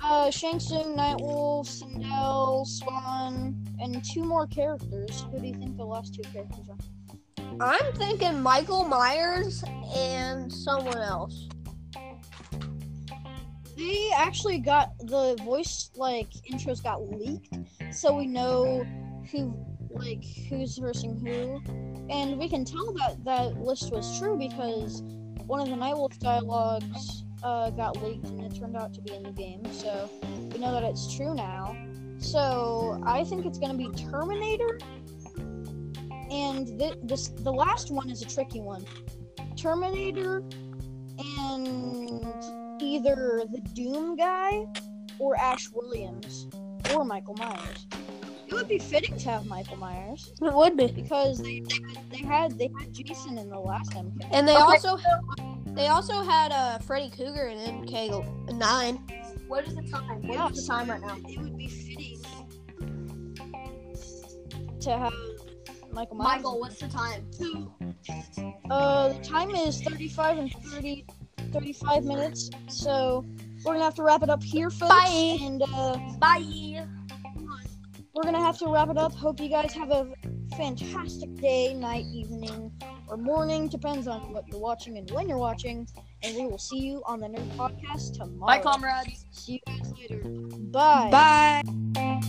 uh 0.04 0.30
Shang 0.30 0.60
Tsung, 0.60 0.96
Nightwolf, 0.96 1.66
Sindel, 1.66 2.68
Spawn, 2.68 3.66
and 3.82 4.04
two 4.06 4.24
more 4.24 4.46
characters. 4.46 5.26
Who 5.32 5.40
do 5.40 5.48
you 5.48 5.56
think 5.56 5.76
the 5.76 5.86
last 5.86 6.14
two 6.14 6.22
characters 6.32 6.68
are? 6.70 6.78
I'm 7.62 7.94
thinking 7.94 8.44
Michael 8.44 8.84
Myers 8.86 9.64
and 9.96 10.54
someone 10.54 11.00
else. 11.00 11.48
They 13.80 14.12
actually 14.14 14.60
got 14.60 14.92
the 15.00 15.38
voice 15.46 15.90
like 15.96 16.30
intros 16.52 16.84
got 16.84 17.02
leaked, 17.02 17.56
so 17.94 18.14
we 18.14 18.28
know 18.28 18.86
who 19.32 19.56
like 19.90 20.22
who's 20.50 20.78
versing 20.78 21.18
who, 21.18 21.62
and 22.10 22.38
we 22.38 22.50
can 22.50 22.66
tell 22.66 22.92
that 22.96 23.24
that 23.24 23.58
list 23.62 23.94
was 23.94 24.20
true 24.20 24.38
because 24.38 25.02
one 25.46 25.62
of 25.62 25.70
the 25.70 25.76
Nightwolf 25.76 26.20
dialogues 26.20 27.24
uh, 27.42 27.70
got 27.70 28.04
leaked 28.04 28.26
and 28.26 28.44
it 28.44 28.60
turned 28.60 28.76
out 28.76 28.94
to 28.96 29.02
be 29.02 29.14
in 29.14 29.24
the 29.24 29.32
game. 29.32 29.64
So 29.72 30.10
we 30.52 30.60
know 30.60 30.74
that 30.74 30.84
it's 30.84 31.16
true 31.16 31.34
now. 31.34 31.74
So 32.18 33.02
I 33.06 33.24
think 33.24 33.46
it's 33.46 33.60
gonna 33.60 33.78
be 33.78 33.90
Terminator, 33.92 34.78
and 36.30 36.78
th- 36.78 36.98
this 37.04 37.30
the 37.30 37.54
last 37.54 37.92
one 37.92 38.10
is 38.10 38.22
a 38.24 38.28
tricky 38.28 38.60
one. 38.60 38.84
Terminator 39.56 40.44
and 41.18 42.59
either 42.82 43.44
the 43.52 43.60
Doom 43.74 44.16
guy 44.16 44.66
or 45.20 45.36
Ash 45.38 45.70
Williams 45.72 46.48
or 46.92 47.04
Michael 47.06 47.36
Myers. 47.36 47.88
It 48.48 48.54
would 48.54 48.68
be 48.68 48.80
fitting 48.80 49.16
to 49.18 49.30
have 49.30 49.46
Michael 49.46 49.78
Myers 49.78 50.34
It 50.42 50.54
would 50.54 50.76
be. 50.76 50.88
because 50.88 51.38
they 51.38 51.62
they 52.12 52.18
had 52.18 52.58
they 52.58 52.72
had 52.80 52.94
Jason 52.94 53.38
in 53.38 53.50
the 53.50 53.60
last 53.60 53.92
MK. 53.92 54.28
And 54.32 54.48
they 54.48 54.54
Okay. 54.54 54.62
also 54.64 54.98
they 55.76 55.88
also 55.88 56.24
had 56.24 56.52
uh 56.52 56.80
Freddy 56.80 57.10
Krueger 57.12 57.48
in 57.48 57.58
MK 57.60 58.56
nine. 58.58 58.96
What 59.48 59.68
is 59.68 59.76
the 59.76 59.84
time? 59.84 60.22
What 60.24 60.36
Yeah, 60.36 60.50
is 60.50 60.66
the 60.66 60.72
time 60.74 60.90
right 60.90 61.02
now? 61.02 61.18
It 61.28 61.40
would 61.40 61.58
be 61.58 61.68
fitting 61.68 62.20
to 64.82 64.98
have 64.98 65.14
Michael 65.92 66.16
Myers. 66.16 66.38
Michael, 66.38 66.60
what's 66.60 66.80
the 66.80 66.88
time? 66.88 67.30
Uh, 68.70 69.14
the 69.14 69.20
time 69.24 69.50
is 69.52 69.82
35 69.82 70.38
and 70.38 70.54
30, 70.54 71.06
35 71.52 72.04
minutes. 72.04 72.50
So 72.68 73.26
we're 73.64 73.74
gonna 73.74 73.84
have 73.86 73.96
to 73.96 74.04
wrap 74.04 74.24
it 74.24 74.30
up 74.30 74.44
here, 74.44 74.70
folks. 74.70 74.94
Bye. 74.94 75.38
And 75.42 75.62
uh, 75.62 75.98
Bye. 76.20 76.86
we're 78.14 78.24
gonna 78.24 78.40
have 78.40 78.58
to 78.60 78.68
wrap 78.68 78.90
it 78.90 78.98
up. 78.98 79.14
Hope 79.14 79.40
you 79.40 79.50
guys 79.50 79.74
have 79.74 79.92
a 79.92 80.12
fantastic 80.56 81.34
day, 81.36 81.74
night, 81.74 82.06
evening, 82.06 82.72
or 83.08 83.18
morning. 83.18 83.68
Depends 83.68 84.08
on 84.08 84.34
what 84.34 84.46
you're 84.48 84.60
watching 84.60 84.98
and 84.98 85.10
when 85.12 85.28
you're 85.28 85.38
watching. 85.38 85.88
And 86.24 86.36
we 86.36 86.46
will 86.46 86.58
see 86.58 86.80
you 86.80 87.02
on 87.06 87.22
the 87.22 87.28
Nerd 87.28 87.50
Podcast 87.56 88.18
tomorrow. 88.18 88.46
Bye, 88.46 88.60
comrades. 88.60 89.26
See 89.32 89.54
you 89.54 89.60
guys 89.66 89.94
later. 89.98 90.22
Bye. 90.72 91.10
Bye. 91.12 92.22